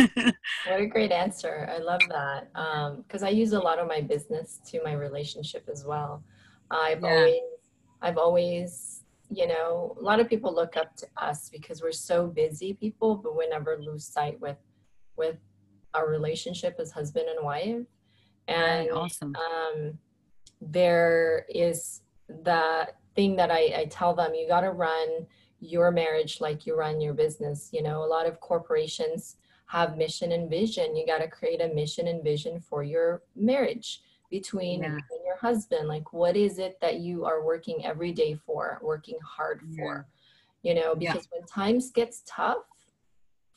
[0.67, 1.69] What a great answer.
[1.73, 2.53] I love that.
[3.03, 6.23] Because um, i use a lot of my business to my relationship as well.
[6.71, 7.09] I've yeah.
[7.09, 7.41] always
[7.99, 12.27] i've always you know a lot of people look up to us because we're so
[12.27, 14.57] busy people but we never lose sight with
[15.17, 15.37] with
[15.93, 17.85] our relationship as husband and wife.
[18.47, 19.35] And awesome.
[19.35, 19.97] um,
[20.61, 22.01] there is
[22.43, 25.25] that thing that I, I tell them you got to run
[25.59, 27.69] your marriage like you run your business.
[27.71, 29.37] You know, a lot of corporations
[29.67, 30.95] have mission and vision.
[30.95, 34.89] You got to create a mission and vision for your marriage between yeah.
[34.89, 35.87] you and your husband.
[35.87, 40.07] Like, what is it that you are working every day for, working hard for?
[40.63, 40.71] Yeah.
[40.73, 41.39] You know, because yeah.
[41.39, 42.57] when times gets tough,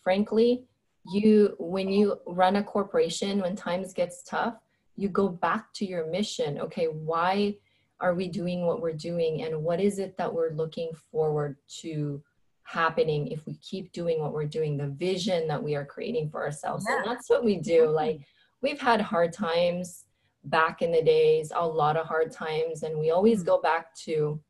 [0.03, 0.64] frankly,
[1.12, 4.55] you when you run a corporation, when times gets tough,
[4.96, 6.59] you go back to your mission.
[6.61, 7.57] Okay, why?
[8.01, 12.22] Are we doing what we're doing and what is it that we're looking forward to
[12.64, 16.42] happening if we keep doing what we're doing the vision that we are creating for
[16.44, 16.98] ourselves yeah.
[16.98, 17.94] and that's what we do mm-hmm.
[17.94, 18.20] like
[18.62, 20.05] we've had hard times
[20.44, 23.48] back in the days a lot of hard times and we always mm-hmm.
[23.48, 24.40] go back to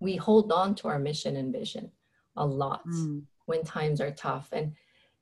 [0.00, 1.90] we hold on to our mission and vision
[2.36, 3.20] a lot mm.
[3.46, 4.72] when times are tough and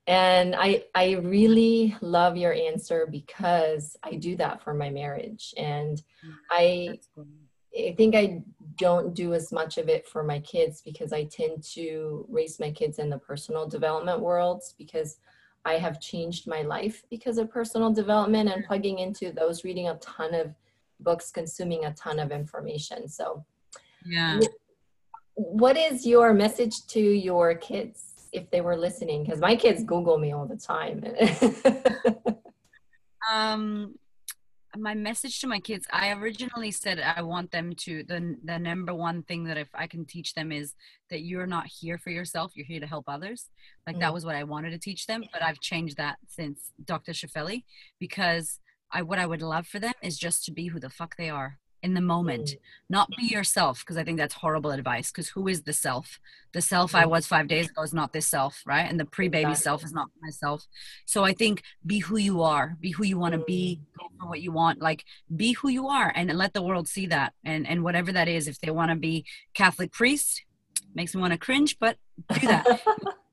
[0.06, 5.54] and i i really love your answer because i do that for my marriage.
[5.56, 6.02] And
[6.50, 6.98] i
[7.78, 8.42] i think i
[8.76, 12.70] don't do as much of it for my kids because i tend to raise my
[12.70, 15.18] kids in the personal development worlds because
[15.64, 19.96] i have changed my life because of personal development and plugging into those reading a
[19.96, 20.54] ton of
[21.00, 23.08] books consuming a ton of information.
[23.08, 23.44] So
[24.04, 24.40] yeah.
[25.34, 30.18] what is your message to your kids if they were listening because my kids google
[30.18, 31.04] me all the time.
[33.28, 33.96] Um
[34.78, 38.94] my message to my kids i originally said i want them to the the number
[38.94, 40.74] one thing that if i can teach them is
[41.10, 43.48] that you're not here for yourself you're here to help others.
[43.86, 44.00] Like mm.
[44.00, 47.64] that was what i wanted to teach them but i've changed that since dr Shefali
[47.98, 48.58] because
[48.92, 51.30] i what i would love for them is just to be who the fuck they
[51.30, 52.58] are in the moment mm.
[52.90, 56.18] not be yourself because i think that's horrible advice because who is the self
[56.52, 57.10] the self i mm.
[57.10, 59.62] was five days ago is not this self right and the pre-baby exactly.
[59.62, 60.66] self is not myself
[61.06, 63.98] so i think be who you are be who you want to be mm.
[63.98, 67.06] go for what you want like be who you are and let the world see
[67.06, 69.24] that and and whatever that is if they want to be
[69.54, 70.44] catholic priest
[70.92, 71.96] makes me want to cringe but
[72.40, 72.82] do that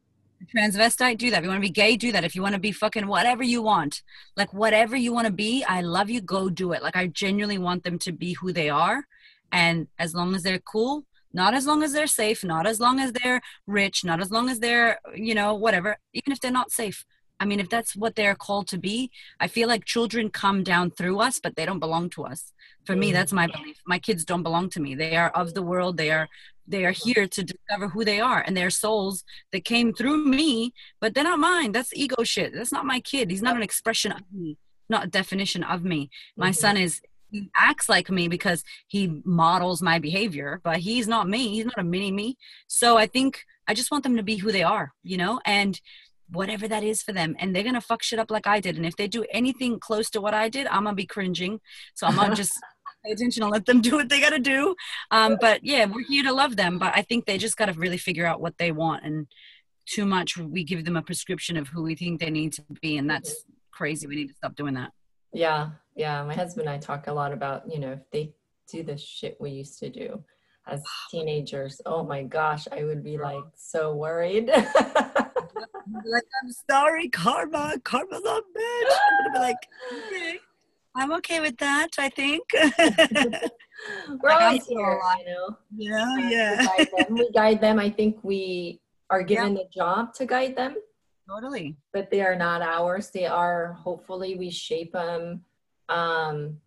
[0.55, 1.39] transvestite, do that.
[1.39, 2.23] If you want to be gay, do that.
[2.23, 4.01] If you want to be fucking whatever you want,
[4.35, 6.83] like whatever you want to be, I love you, go do it.
[6.83, 9.05] Like I genuinely want them to be who they are.
[9.51, 12.99] And as long as they're cool, not as long as they're safe, not as long
[12.99, 16.71] as they're rich, not as long as they're, you know, whatever, even if they're not
[16.71, 17.05] safe.
[17.39, 20.91] I mean, if that's what they're called to be, I feel like children come down
[20.91, 22.53] through us, but they don't belong to us.
[22.85, 23.13] For me, mm.
[23.13, 23.81] that's my belief.
[23.85, 24.95] My kids don't belong to me.
[24.95, 25.97] They are of the world.
[25.97, 26.29] They are
[26.67, 30.73] they are here to discover who they are and their souls that came through me
[31.01, 34.11] but they're not mine that's ego shit that's not my kid he's not an expression
[34.11, 34.57] of me
[34.89, 36.53] not a definition of me my mm-hmm.
[36.53, 37.01] son is
[37.33, 41.49] he acts like me because he models my behavior, but he's not me.
[41.49, 42.37] He's not a mini me.
[42.67, 45.79] So I think I just want them to be who they are, you know, and
[46.29, 47.35] whatever that is for them.
[47.39, 48.77] And they're gonna fuck shit up like I did.
[48.77, 51.59] And if they do anything close to what I did, I'm gonna be cringing.
[51.95, 52.53] So I'm gonna just
[53.05, 54.75] pay attention and let them do what they gotta do.
[55.11, 56.77] Um, but yeah, we're here to love them.
[56.77, 59.27] But I think they just gotta really figure out what they want and
[59.85, 62.97] too much we give them a prescription of who we think they need to be
[62.97, 64.91] and that's crazy we need to stop doing that
[65.33, 66.23] Yeah, yeah.
[66.23, 68.31] My husband and I talk a lot about, you know, if they
[68.71, 70.23] do the shit we used to do
[70.67, 70.81] as
[71.11, 74.49] teenagers, oh my gosh, I would be like so worried.
[76.05, 79.57] like i'm sorry karma karma's a bitch i'm gonna be like
[79.91, 80.39] okay
[80.95, 82.43] i'm okay with that i think
[84.21, 85.17] We're Like, I'm always still here, alive.
[85.19, 85.57] you know.
[85.75, 87.17] yeah uh, to yeah guide them.
[87.17, 87.79] We guide them.
[87.79, 88.79] I think we
[89.09, 90.77] are given the job to guide them,
[91.29, 93.09] totally but they are not ours.
[93.11, 95.43] They are, hopefully, we shape them.
[95.89, 96.59] Um,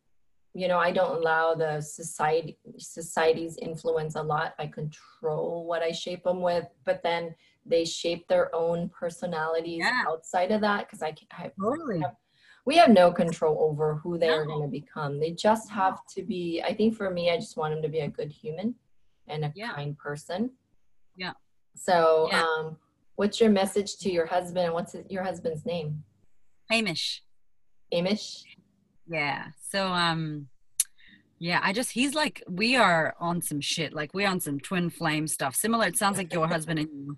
[0.52, 4.54] you know, I don't allow the society society's influence a lot.
[4.58, 10.02] I control what I shape them with, but then they shape their own personalities Yeah.
[10.06, 12.02] outside of that because I, ca- I totally
[12.66, 15.20] we have no control over who they are going to become.
[15.20, 18.00] They just have to be, I think for me, I just want them to be
[18.00, 18.74] a good human
[19.28, 19.72] and a Yeah.
[19.72, 20.50] kind person.
[21.16, 21.32] Yeah.
[21.76, 22.42] So, Yeah.
[22.44, 22.76] um,
[23.14, 26.04] what's your message to your husband and what's your husband's name?
[26.68, 27.22] hamish
[27.92, 28.42] Hamish?
[29.06, 29.50] Yeah.
[29.70, 30.48] So um
[31.38, 33.92] yeah, I just he's like we are on some shit.
[33.92, 35.54] Like we're on some twin flame stuff.
[35.54, 37.16] Similar it sounds like your husband and you.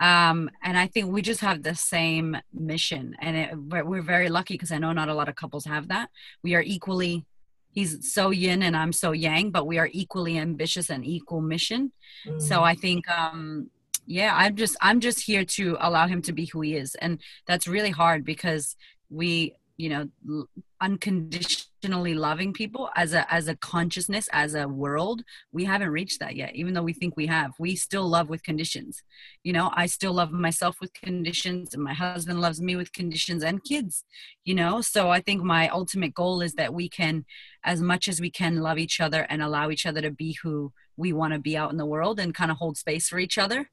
[0.00, 4.54] Um and I think we just have the same mission and it, we're, very lucky
[4.54, 6.10] because I know not a lot of couples have that.
[6.42, 7.24] We are equally
[7.72, 11.92] he's so yin and I'm so yang, but we are equally ambitious and equal mission.
[12.38, 12.62] So Mm.
[12.62, 13.70] I think um
[14.06, 16.94] yeah, I'm just I'm just here to allow him to be who he is.
[16.94, 18.74] And that's really hard because
[19.10, 20.46] we, you know,
[20.80, 25.22] unconditionally loving people as a as a consciousness, as a world,
[25.52, 26.54] we haven't reached that yet.
[26.54, 27.52] Even though we think we have.
[27.58, 29.02] We still love with conditions.
[29.44, 33.42] You know, I still love myself with conditions and my husband loves me with conditions
[33.42, 34.04] and kids,
[34.44, 34.80] you know?
[34.80, 37.24] So I think my ultimate goal is that we can
[37.64, 40.72] as much as we can love each other and allow each other to be who
[40.96, 43.38] we want to be out in the world and kind of hold space for each
[43.38, 43.70] other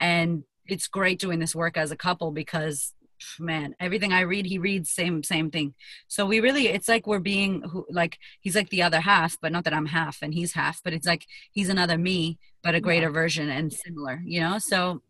[0.00, 2.92] and it's great doing this work as a couple because
[3.38, 5.74] man everything i read he reads same same thing
[6.08, 9.52] so we really it's like we're being who like he's like the other half but
[9.52, 12.80] not that i'm half and he's half but it's like he's another me but a
[12.80, 15.00] greater version and similar you know so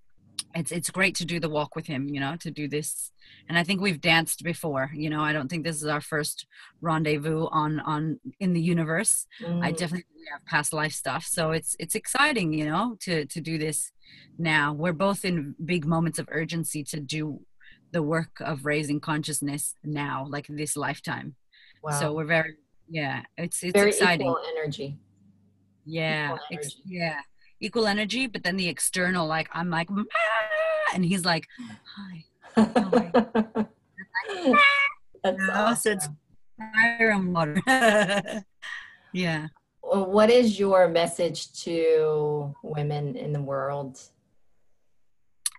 [0.54, 3.10] it's it's great to do the walk with him you know to do this
[3.48, 6.46] and i think we've danced before you know i don't think this is our first
[6.80, 9.26] rendezvous on on in the universe
[9.62, 9.76] I Mm.
[9.76, 11.24] definitely have past life stuff.
[11.24, 13.92] So it's it's exciting, you know, to to do this
[14.38, 14.72] now.
[14.72, 17.40] We're both in big moments of urgency to do
[17.96, 21.28] the work of raising consciousness now, like this lifetime.
[21.82, 21.98] wow.
[21.98, 22.52] So we're very
[23.00, 24.26] yeah, it's it's very exciting.
[24.26, 24.88] equal energy.
[25.86, 26.26] yeah.
[26.26, 26.82] equal ex- energy.
[27.00, 27.20] yeah.
[27.58, 31.44] Equal energy, but then the external, like I'm like "Ah," and he's like,
[31.96, 32.14] hi.
[35.24, 36.18] That's You know, so it's awesome.
[36.74, 37.56] fire and water.
[39.12, 39.48] yeah.
[39.82, 43.94] Well, what is your message to women in the world?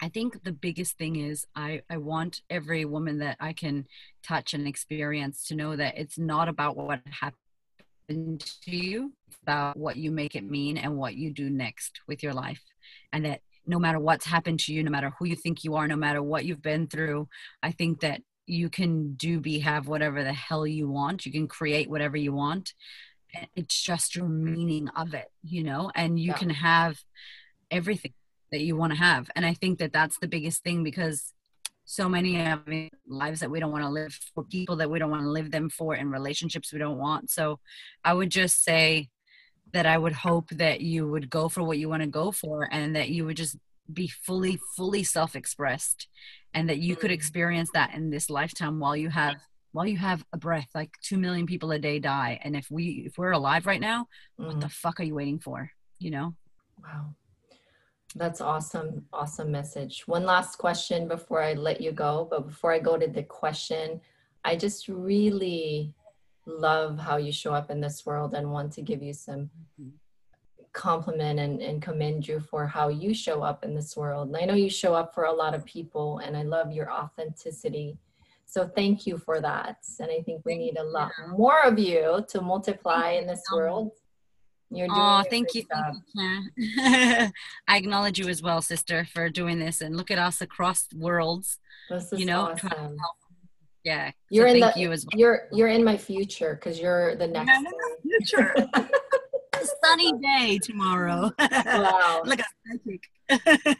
[0.01, 3.87] I think the biggest thing is I, I want every woman that I can
[4.23, 9.75] touch and experience to know that it's not about what happened to you, it's about
[9.75, 12.63] what you make it mean and what you do next with your life.
[13.11, 15.87] And that no matter what's happened to you, no matter who you think you are,
[15.87, 17.27] no matter what you've been through,
[17.61, 21.25] I think that you can do, be, have whatever the hell you want.
[21.25, 22.73] You can create whatever you want.
[23.57, 26.37] It's just your meaning of it, you know, and you Yeah.
[26.37, 26.97] can have
[27.69, 28.13] everything
[28.51, 29.29] that you want to have.
[29.35, 31.33] And i think that that's the biggest thing because
[31.85, 32.59] so many of
[33.07, 35.51] lives that we don't want to live for people that we don't want to live
[35.51, 37.29] them for and relationships we don't want.
[37.29, 37.59] So
[38.03, 39.09] i would just say
[39.73, 42.67] that i would hope that you would go for what you want to go for
[42.71, 43.57] and that you would just
[43.91, 46.07] be fully fully self-expressed
[46.53, 47.13] and that you could Mm.
[47.19, 49.35] experience that in this lifetime while you have
[49.71, 52.39] while you have a breath like 2 million people a day die.
[52.43, 55.39] And if we if we're alive right now what Mm, the fuck are you waiting
[55.39, 55.71] for?
[55.99, 56.35] You know?
[56.83, 57.15] Wow.
[58.15, 59.05] That's awesome.
[59.13, 60.07] Awesome message.
[60.07, 62.27] One last question before I let you go.
[62.29, 64.01] But before I go to the question,
[64.43, 65.93] I just really
[66.45, 69.49] love how you show up in this world and want to give you some
[70.71, 74.27] compliment and, and commend you for how you show up in this world.
[74.27, 76.91] And I know you show up for a lot of people, and I love your
[76.91, 77.97] authenticity.
[78.45, 79.77] So thank you for that.
[79.99, 83.91] And I think we need a lot more of you to multiply in this world.
[84.69, 87.31] You're doing Oh, thank you, thank you, Claire.
[87.67, 89.81] I acknowledge you as well, sister, for doing this.
[89.81, 91.59] And look at us across worlds.
[91.89, 92.97] This is You know, awesome.
[93.83, 94.11] Yeah.
[94.29, 95.19] You're so in thank the you as well.
[95.19, 97.49] you're you're in my future because you're the next.
[97.49, 98.53] I'm in the future.
[99.83, 101.31] sunny day tomorrow.
[101.39, 102.21] Wow.
[102.25, 103.09] like a psychic.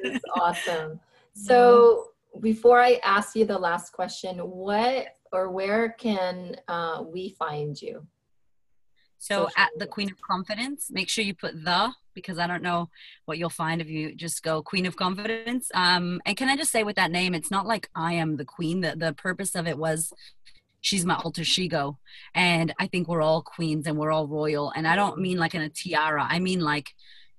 [0.04, 1.00] That's awesome.
[1.34, 2.08] So
[2.40, 8.06] before I ask you the last question, what or where can uh, we find you?
[9.18, 9.88] So Social at the.
[9.88, 12.90] Queen of Confidence, make sure you put the because I don't know
[13.26, 15.70] what you'll find if you just go Queen of Confidence.
[15.74, 18.46] Um, and can I just say with that name, it's not like I am the
[18.46, 18.82] queen.
[18.82, 20.12] The the purpose of it was
[20.82, 21.98] she's my alter ego,
[22.34, 24.72] and I think we're all queens and we're all royal.
[24.76, 26.26] And I don't mean like in a tiara.
[26.28, 26.90] I mean like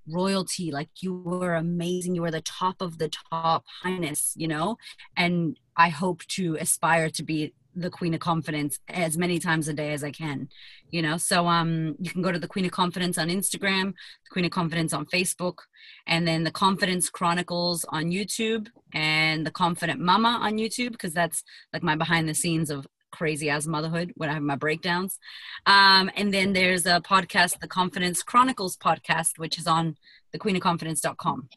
[0.06, 0.70] royalty.
[0.70, 2.14] Like you were amazing.
[2.14, 4.32] You were the top of the top highness.
[4.36, 4.76] You know,
[5.16, 9.72] and I hope to aspire to be the queen of confidence as many times a
[9.72, 10.48] day as I can
[10.90, 13.92] you know so um you can go to the queen of confidence on instagram
[14.24, 15.58] the queen of confidence on facebook
[16.06, 21.44] and then the confidence chronicles on youtube and the confident mama on youtube because that's
[21.72, 25.18] like my behind the scenes of crazy as motherhood when i have my breakdowns
[25.66, 29.96] um and then there's a podcast the confidence chronicles podcast which is on
[30.32, 31.48] the queen of thequeenofconfidence.com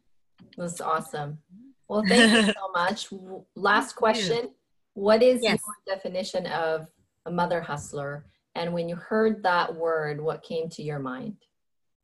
[0.58, 1.40] That's awesome.
[1.88, 3.10] Well, thank you so much.
[3.56, 4.52] Last question.
[4.94, 5.62] What is Yes.
[5.66, 6.88] your definition of
[7.26, 8.26] a mother hustler?
[8.56, 11.38] And when you heard that word, what came to your mind?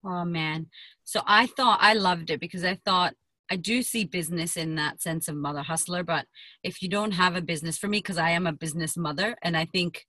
[0.04, 0.68] Oh man.
[1.04, 3.14] So I thought I loved it because I thought
[3.50, 6.26] I do see business in that sense of mother hustler, but
[6.64, 9.58] if you don't have a business for me because I am a business mother and
[9.58, 10.06] I think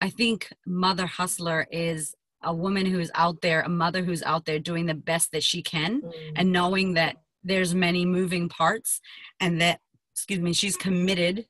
[0.00, 4.58] I think mother hustler is a woman who's out there, a mother who's out there
[4.58, 9.00] doing the best that she can Mm, and knowing that there's many moving parts
[9.40, 9.80] and that
[10.14, 11.46] excuse me she's committed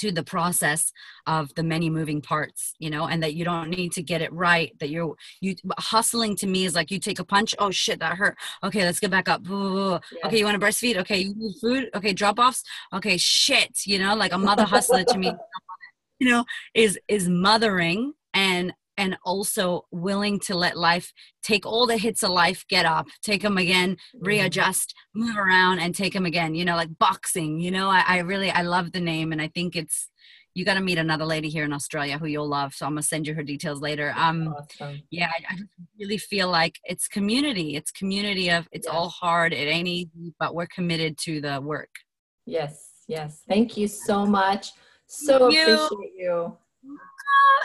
[0.00, 0.92] to the process
[1.26, 4.32] of the many moving parts you know and that you don't need to get it
[4.32, 8.00] right that you're you hustling to me is like you take a punch oh shit
[8.00, 8.36] that hurt.
[8.62, 9.42] Okay let's get back up.
[9.42, 10.00] Blah.
[10.24, 10.96] okay you want to breastfeed?
[10.96, 11.90] Okay you need food?
[11.94, 15.32] Okay drop offs okay shit you know like a mother hustler to me
[16.18, 16.44] you know
[16.74, 22.30] is is mothering and and also willing to let life take all the hits of
[22.30, 24.26] life get up take them again Mm-hmm.
[24.26, 28.18] readjust move around and take them again you know like boxing you know i, I
[28.18, 30.08] really i love the name and i think it's
[30.54, 33.02] you got to meet another lady here in australia who you'll love so i'm gonna
[33.02, 35.02] send you her details later um Awesome.
[35.10, 35.58] yeah i, I
[35.98, 38.94] really feel like it's community it's community of it's Yes.
[38.94, 41.90] all hard it ain't easy but we're committed to the work
[42.46, 43.42] Yes, yes.
[43.48, 44.72] Thank you so much.
[45.06, 45.74] So Thank you.
[45.74, 46.56] appreciate you.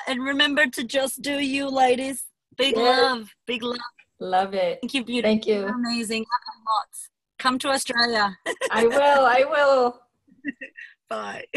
[0.08, 2.24] And remember to just do you ladies
[2.58, 3.02] big Yes.
[3.02, 3.80] love big love
[4.20, 4.80] Love it.
[4.82, 5.56] thank you beautiful Thank you.
[5.56, 7.10] You're amazing Love you lots
[7.40, 8.38] come to australia
[8.72, 9.26] I will.
[9.26, 10.00] I will.
[11.10, 11.44] bye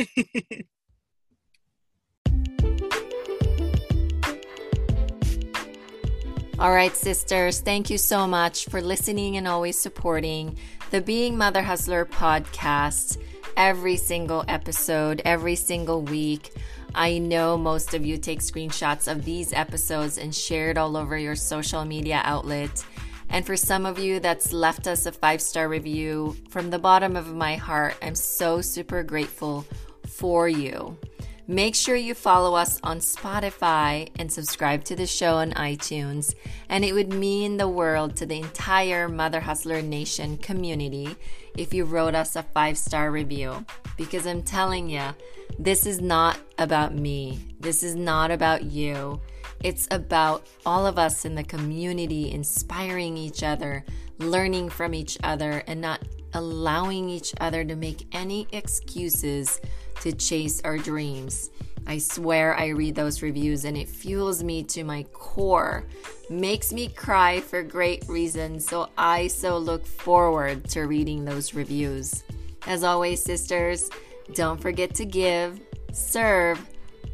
[6.58, 10.58] All right, sisters, thank you so much for listening and always supporting
[10.90, 13.22] the Being Mother Hustler podcast
[13.56, 16.52] every single episode, every single week.
[16.98, 21.16] I know most of you take screenshots of these episodes and share it all over
[21.16, 22.84] your social media outlet.
[23.28, 27.14] And for some of you that's left us a five star review, from the bottom
[27.14, 29.64] of my heart, I'm so super grateful
[30.08, 30.98] for you.
[31.46, 36.34] Make sure you follow us on Spotify and subscribe to the show on iTunes.
[36.68, 41.16] And it would mean the world to the entire Mother Hustler Nation community
[41.58, 43.66] if you wrote us a five star review.
[43.96, 45.14] Because I'm telling you,
[45.58, 47.56] this is not about me.
[47.58, 49.20] This is not about you.
[49.64, 53.84] It's about all of us in the community inspiring each other,
[54.18, 56.00] learning from each other, and not
[56.34, 59.60] allowing each other to make any excuses
[60.02, 61.50] to chase our dreams.
[61.88, 65.86] I swear I read those reviews and it fuels me to my core,
[66.28, 68.66] makes me cry for great reasons.
[68.66, 72.24] So I so look forward to reading those reviews.
[72.66, 73.88] As always, sisters,
[74.34, 75.60] don't forget to give,
[75.92, 76.60] serve,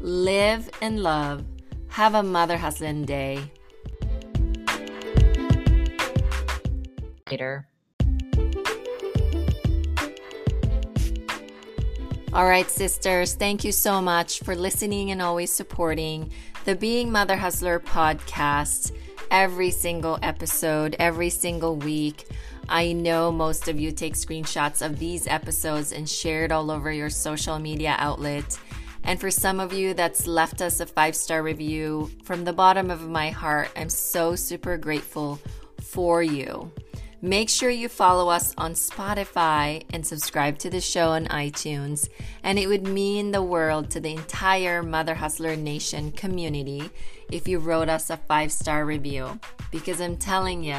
[0.01, 1.45] live, and love.
[1.87, 3.39] Have a mother hustling day.
[7.31, 7.65] Later.
[12.35, 16.29] All right, sisters, thank you so much for listening and always supporting
[16.65, 18.91] the Being Mother Hustler podcast
[19.31, 22.27] every single episode, every single week.
[22.67, 26.91] I know most of you take screenshots of these episodes and share it all over
[26.91, 28.59] your social media outlets.
[29.05, 32.91] And for some of you that's left us a five star review, from the bottom
[32.91, 35.39] of my heart, I'm so super grateful
[35.79, 36.69] for you.
[37.25, 42.07] Make sure you follow us on Spotify and subscribe to the show on iTunes.
[42.43, 46.87] And it would mean the world to the entire Mother Hustler Nation community
[47.31, 49.39] if you wrote us a five star review.
[49.71, 50.77] Because I'm telling you,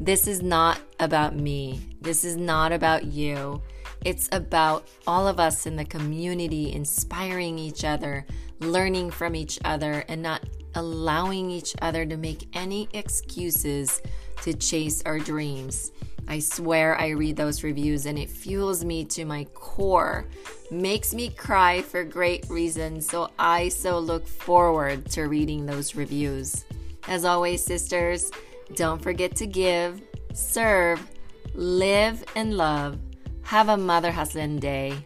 [0.00, 1.82] this is not about me.
[2.00, 3.60] This is not about you.
[4.02, 8.24] It's about all of us in the community inspiring each other,
[8.60, 10.42] learning from each other, and not
[10.74, 14.00] allowing each other to make any excuses
[14.42, 15.92] to chase our dreams.
[16.28, 20.26] I swear I read those reviews and it fuels me to my core,
[20.70, 23.08] makes me cry for great reasons.
[23.08, 26.64] So I so look forward to reading those reviews.
[27.08, 28.30] As always, sisters,
[28.74, 30.00] don't forget to give,
[30.32, 31.10] serve,
[31.54, 32.98] live, and love.
[33.42, 34.96] Have a mother hustling day.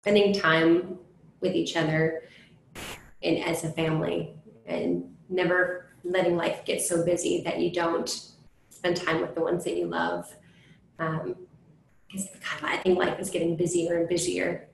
[0.00, 0.98] Spending time
[1.40, 2.22] with each other
[3.22, 4.34] and as a family
[4.66, 8.30] and never letting life get so busy that you don't
[8.70, 10.34] spend time with the ones that you love.
[10.98, 11.36] Um,
[12.14, 12.28] because
[12.62, 14.68] I think life is getting busier and busier.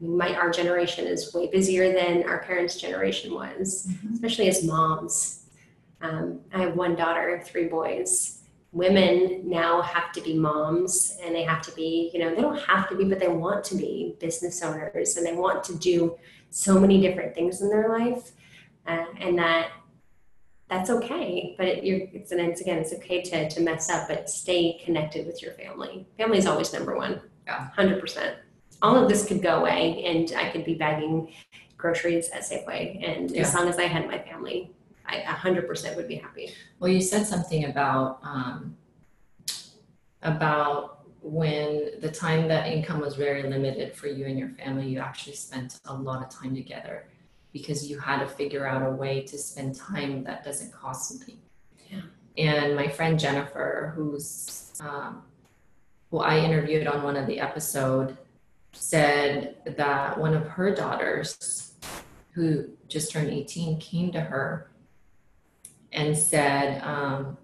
[0.00, 4.14] My our generation is way busier than our parents' generation was, mm-hmm.
[4.14, 5.46] especially as moms.
[6.00, 8.42] Um, I have one daughter, three boys.
[8.72, 12.60] Women now have to be moms, and they have to be, you know, they don't
[12.60, 16.16] have to be, but they want to be business owners, and they want to do
[16.50, 18.32] so many different things in their life,
[18.86, 19.70] uh, and that
[20.68, 21.54] that's okay.
[21.56, 24.80] But it, you're, it's and it's again, it's okay to to mess up, but stay
[24.84, 26.06] connected with your family.
[26.18, 27.20] Family is always number one.
[27.46, 28.36] Yeah, hundred percent.
[28.82, 31.32] All of this could go away, and I could be bagging
[31.78, 33.42] groceries at Safeway, and yeah.
[33.42, 34.72] as long as I had my family,
[35.06, 36.52] I hundred percent would be happy.
[36.80, 38.76] Well, you said something about um,
[40.22, 45.00] about when the time that income was very limited for you and your family, you
[45.00, 47.08] actually spent a lot of time together
[47.56, 51.38] because you had to figure out a way to spend time that doesn't cost money.
[51.90, 52.02] Yeah.
[52.36, 55.22] And my friend Jennifer, who's um,
[56.10, 58.18] who I interviewed on one of the episode,
[58.72, 61.72] said that one of her daughters,
[62.32, 64.70] who just turned 18, came to her
[65.92, 67.38] and said, um,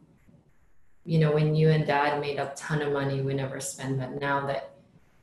[1.06, 4.20] you know, when you and dad made a ton of money, we never spend that.
[4.20, 4.71] Now that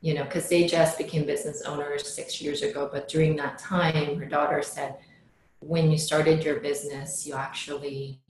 [0.01, 2.89] you know, because they just became business owners six years ago.
[2.91, 4.95] But during that time, her daughter said,
[5.59, 8.21] when you started your business, you actually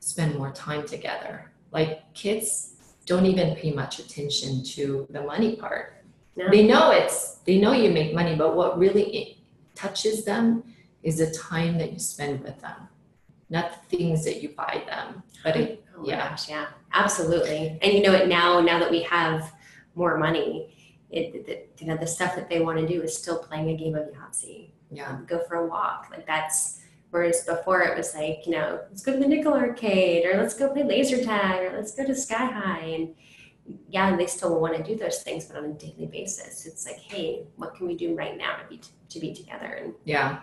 [0.00, 1.50] spend more time together.
[1.72, 2.74] Like kids
[3.06, 6.04] don't even pay much attention to the money part.
[6.36, 6.50] No.
[6.50, 9.38] They know it's, they know you make money, but what really
[9.74, 10.62] touches them
[11.02, 12.88] is the time that you spend with them,
[13.48, 15.22] not the things that you buy them.
[15.42, 16.28] But it, oh yeah.
[16.28, 17.78] Gosh, yeah, absolutely.
[17.80, 19.52] And you know it now, now that we have
[19.96, 20.72] more money.
[21.10, 23.76] It, it, you know, the stuff that they want to do is still playing a
[23.76, 24.70] game of Yahtzee.
[24.90, 25.08] Yeah.
[25.08, 26.08] Um, go for a walk.
[26.10, 30.26] Like that's, whereas before it was like, you know, let's go to the nickel arcade
[30.26, 32.80] or let's go play laser tag or let's go to sky high.
[32.80, 33.14] And
[33.88, 36.98] yeah, they still want to do those things, but on a daily basis, it's like,
[36.98, 39.80] hey, what can we do right now to be, to be together?
[39.82, 40.40] And yeah,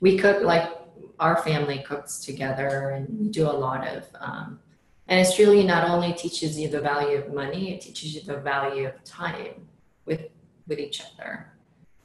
[0.00, 0.70] we cook like
[1.18, 4.60] our family cooks together and we do a lot of, um,
[5.08, 8.38] and it's really not only teaches you the value of money, it teaches you the
[8.38, 9.68] value of time
[10.04, 10.22] with
[10.66, 11.52] with each other.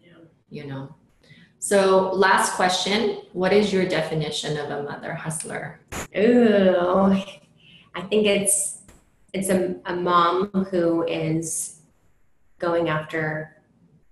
[0.01, 0.13] Yeah.
[0.49, 0.95] You know.
[1.59, 5.79] So last question, what is your definition of a mother hustler?
[6.17, 7.15] Ooh.
[7.93, 8.79] I think it's
[9.33, 11.81] it's a, a mom who is
[12.59, 13.57] going after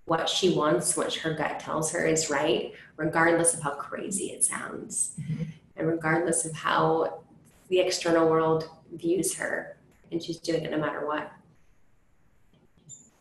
[0.05, 4.43] what she wants, what her gut tells her is right, regardless of how crazy it
[4.43, 5.15] sounds.
[5.19, 5.43] Mm-hmm.
[5.75, 7.21] And regardless of how
[7.69, 9.77] the external world views her
[10.11, 11.31] and she's doing it no matter what.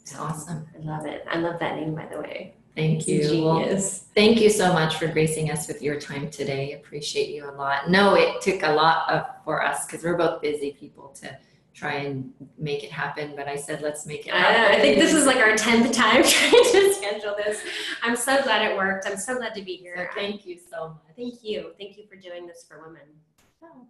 [0.01, 0.67] It's awesome.
[0.75, 1.25] I love it.
[1.31, 2.55] I love that name, by the way.
[2.75, 3.23] Thank you.
[3.23, 4.05] Genius.
[4.05, 6.75] Well, thank you so much for gracing us with your time today.
[6.75, 7.91] Appreciate you a lot.
[7.91, 11.37] No, it took a lot of, for us because we're both busy people to
[11.75, 13.35] try and make it happen.
[13.37, 14.79] But I said, let's make it happen.
[14.79, 17.61] I think this is like our 10th time trying to schedule this.
[18.03, 19.07] I'm so glad it worked.
[19.07, 20.09] I'm so glad to be here.
[20.15, 21.17] So thank you so much.
[21.17, 21.73] Thank you.
[21.79, 23.03] Thank you for doing this for women.
[23.63, 23.87] Oh.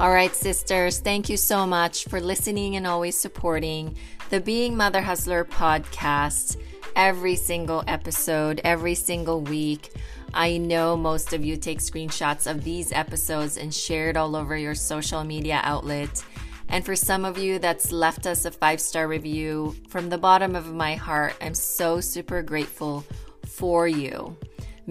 [0.00, 3.96] All right, sisters, thank you so much for listening and always supporting
[4.30, 6.56] the Being Mother Hustler podcast
[6.96, 9.90] every single episode, every single week.
[10.32, 14.56] I know most of you take screenshots of these episodes and share it all over
[14.56, 16.24] your social media outlet.
[16.68, 20.54] And for some of you that's left us a five star review, from the bottom
[20.54, 23.04] of my heart, I'm so super grateful
[23.44, 24.36] for you.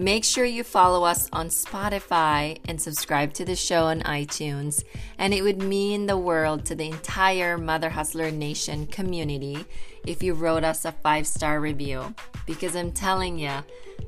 [0.00, 4.82] Make sure you follow us on Spotify and subscribe to the show on iTunes.
[5.18, 9.66] And it would mean the world to the entire Mother Hustler Nation community
[10.06, 12.14] if you wrote us a five star review.
[12.46, 13.52] Because I'm telling you,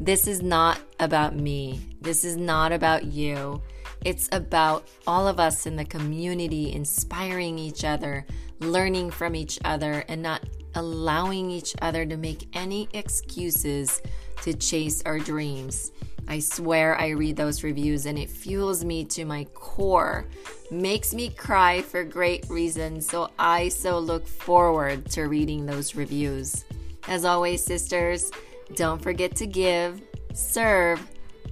[0.01, 1.79] this is not about me.
[2.01, 3.61] This is not about you.
[4.03, 8.25] It's about all of us in the community inspiring each other,
[8.61, 10.43] learning from each other, and not
[10.75, 14.01] allowing each other to make any excuses
[14.43, 15.93] to chase our dreams.
[16.29, 20.27] I swear I read those reviews and it fuels me to my core,
[20.71, 23.09] makes me cry for great reasons.
[23.09, 26.65] So I so look forward to reading those reviews.
[27.09, 28.31] As always, sisters,
[28.77, 30.01] don't forget to give,
[30.33, 31.05] serve,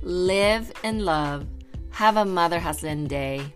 [0.03, 1.47] live, and love.
[1.91, 3.53] Have a Mother Hustlin' Day.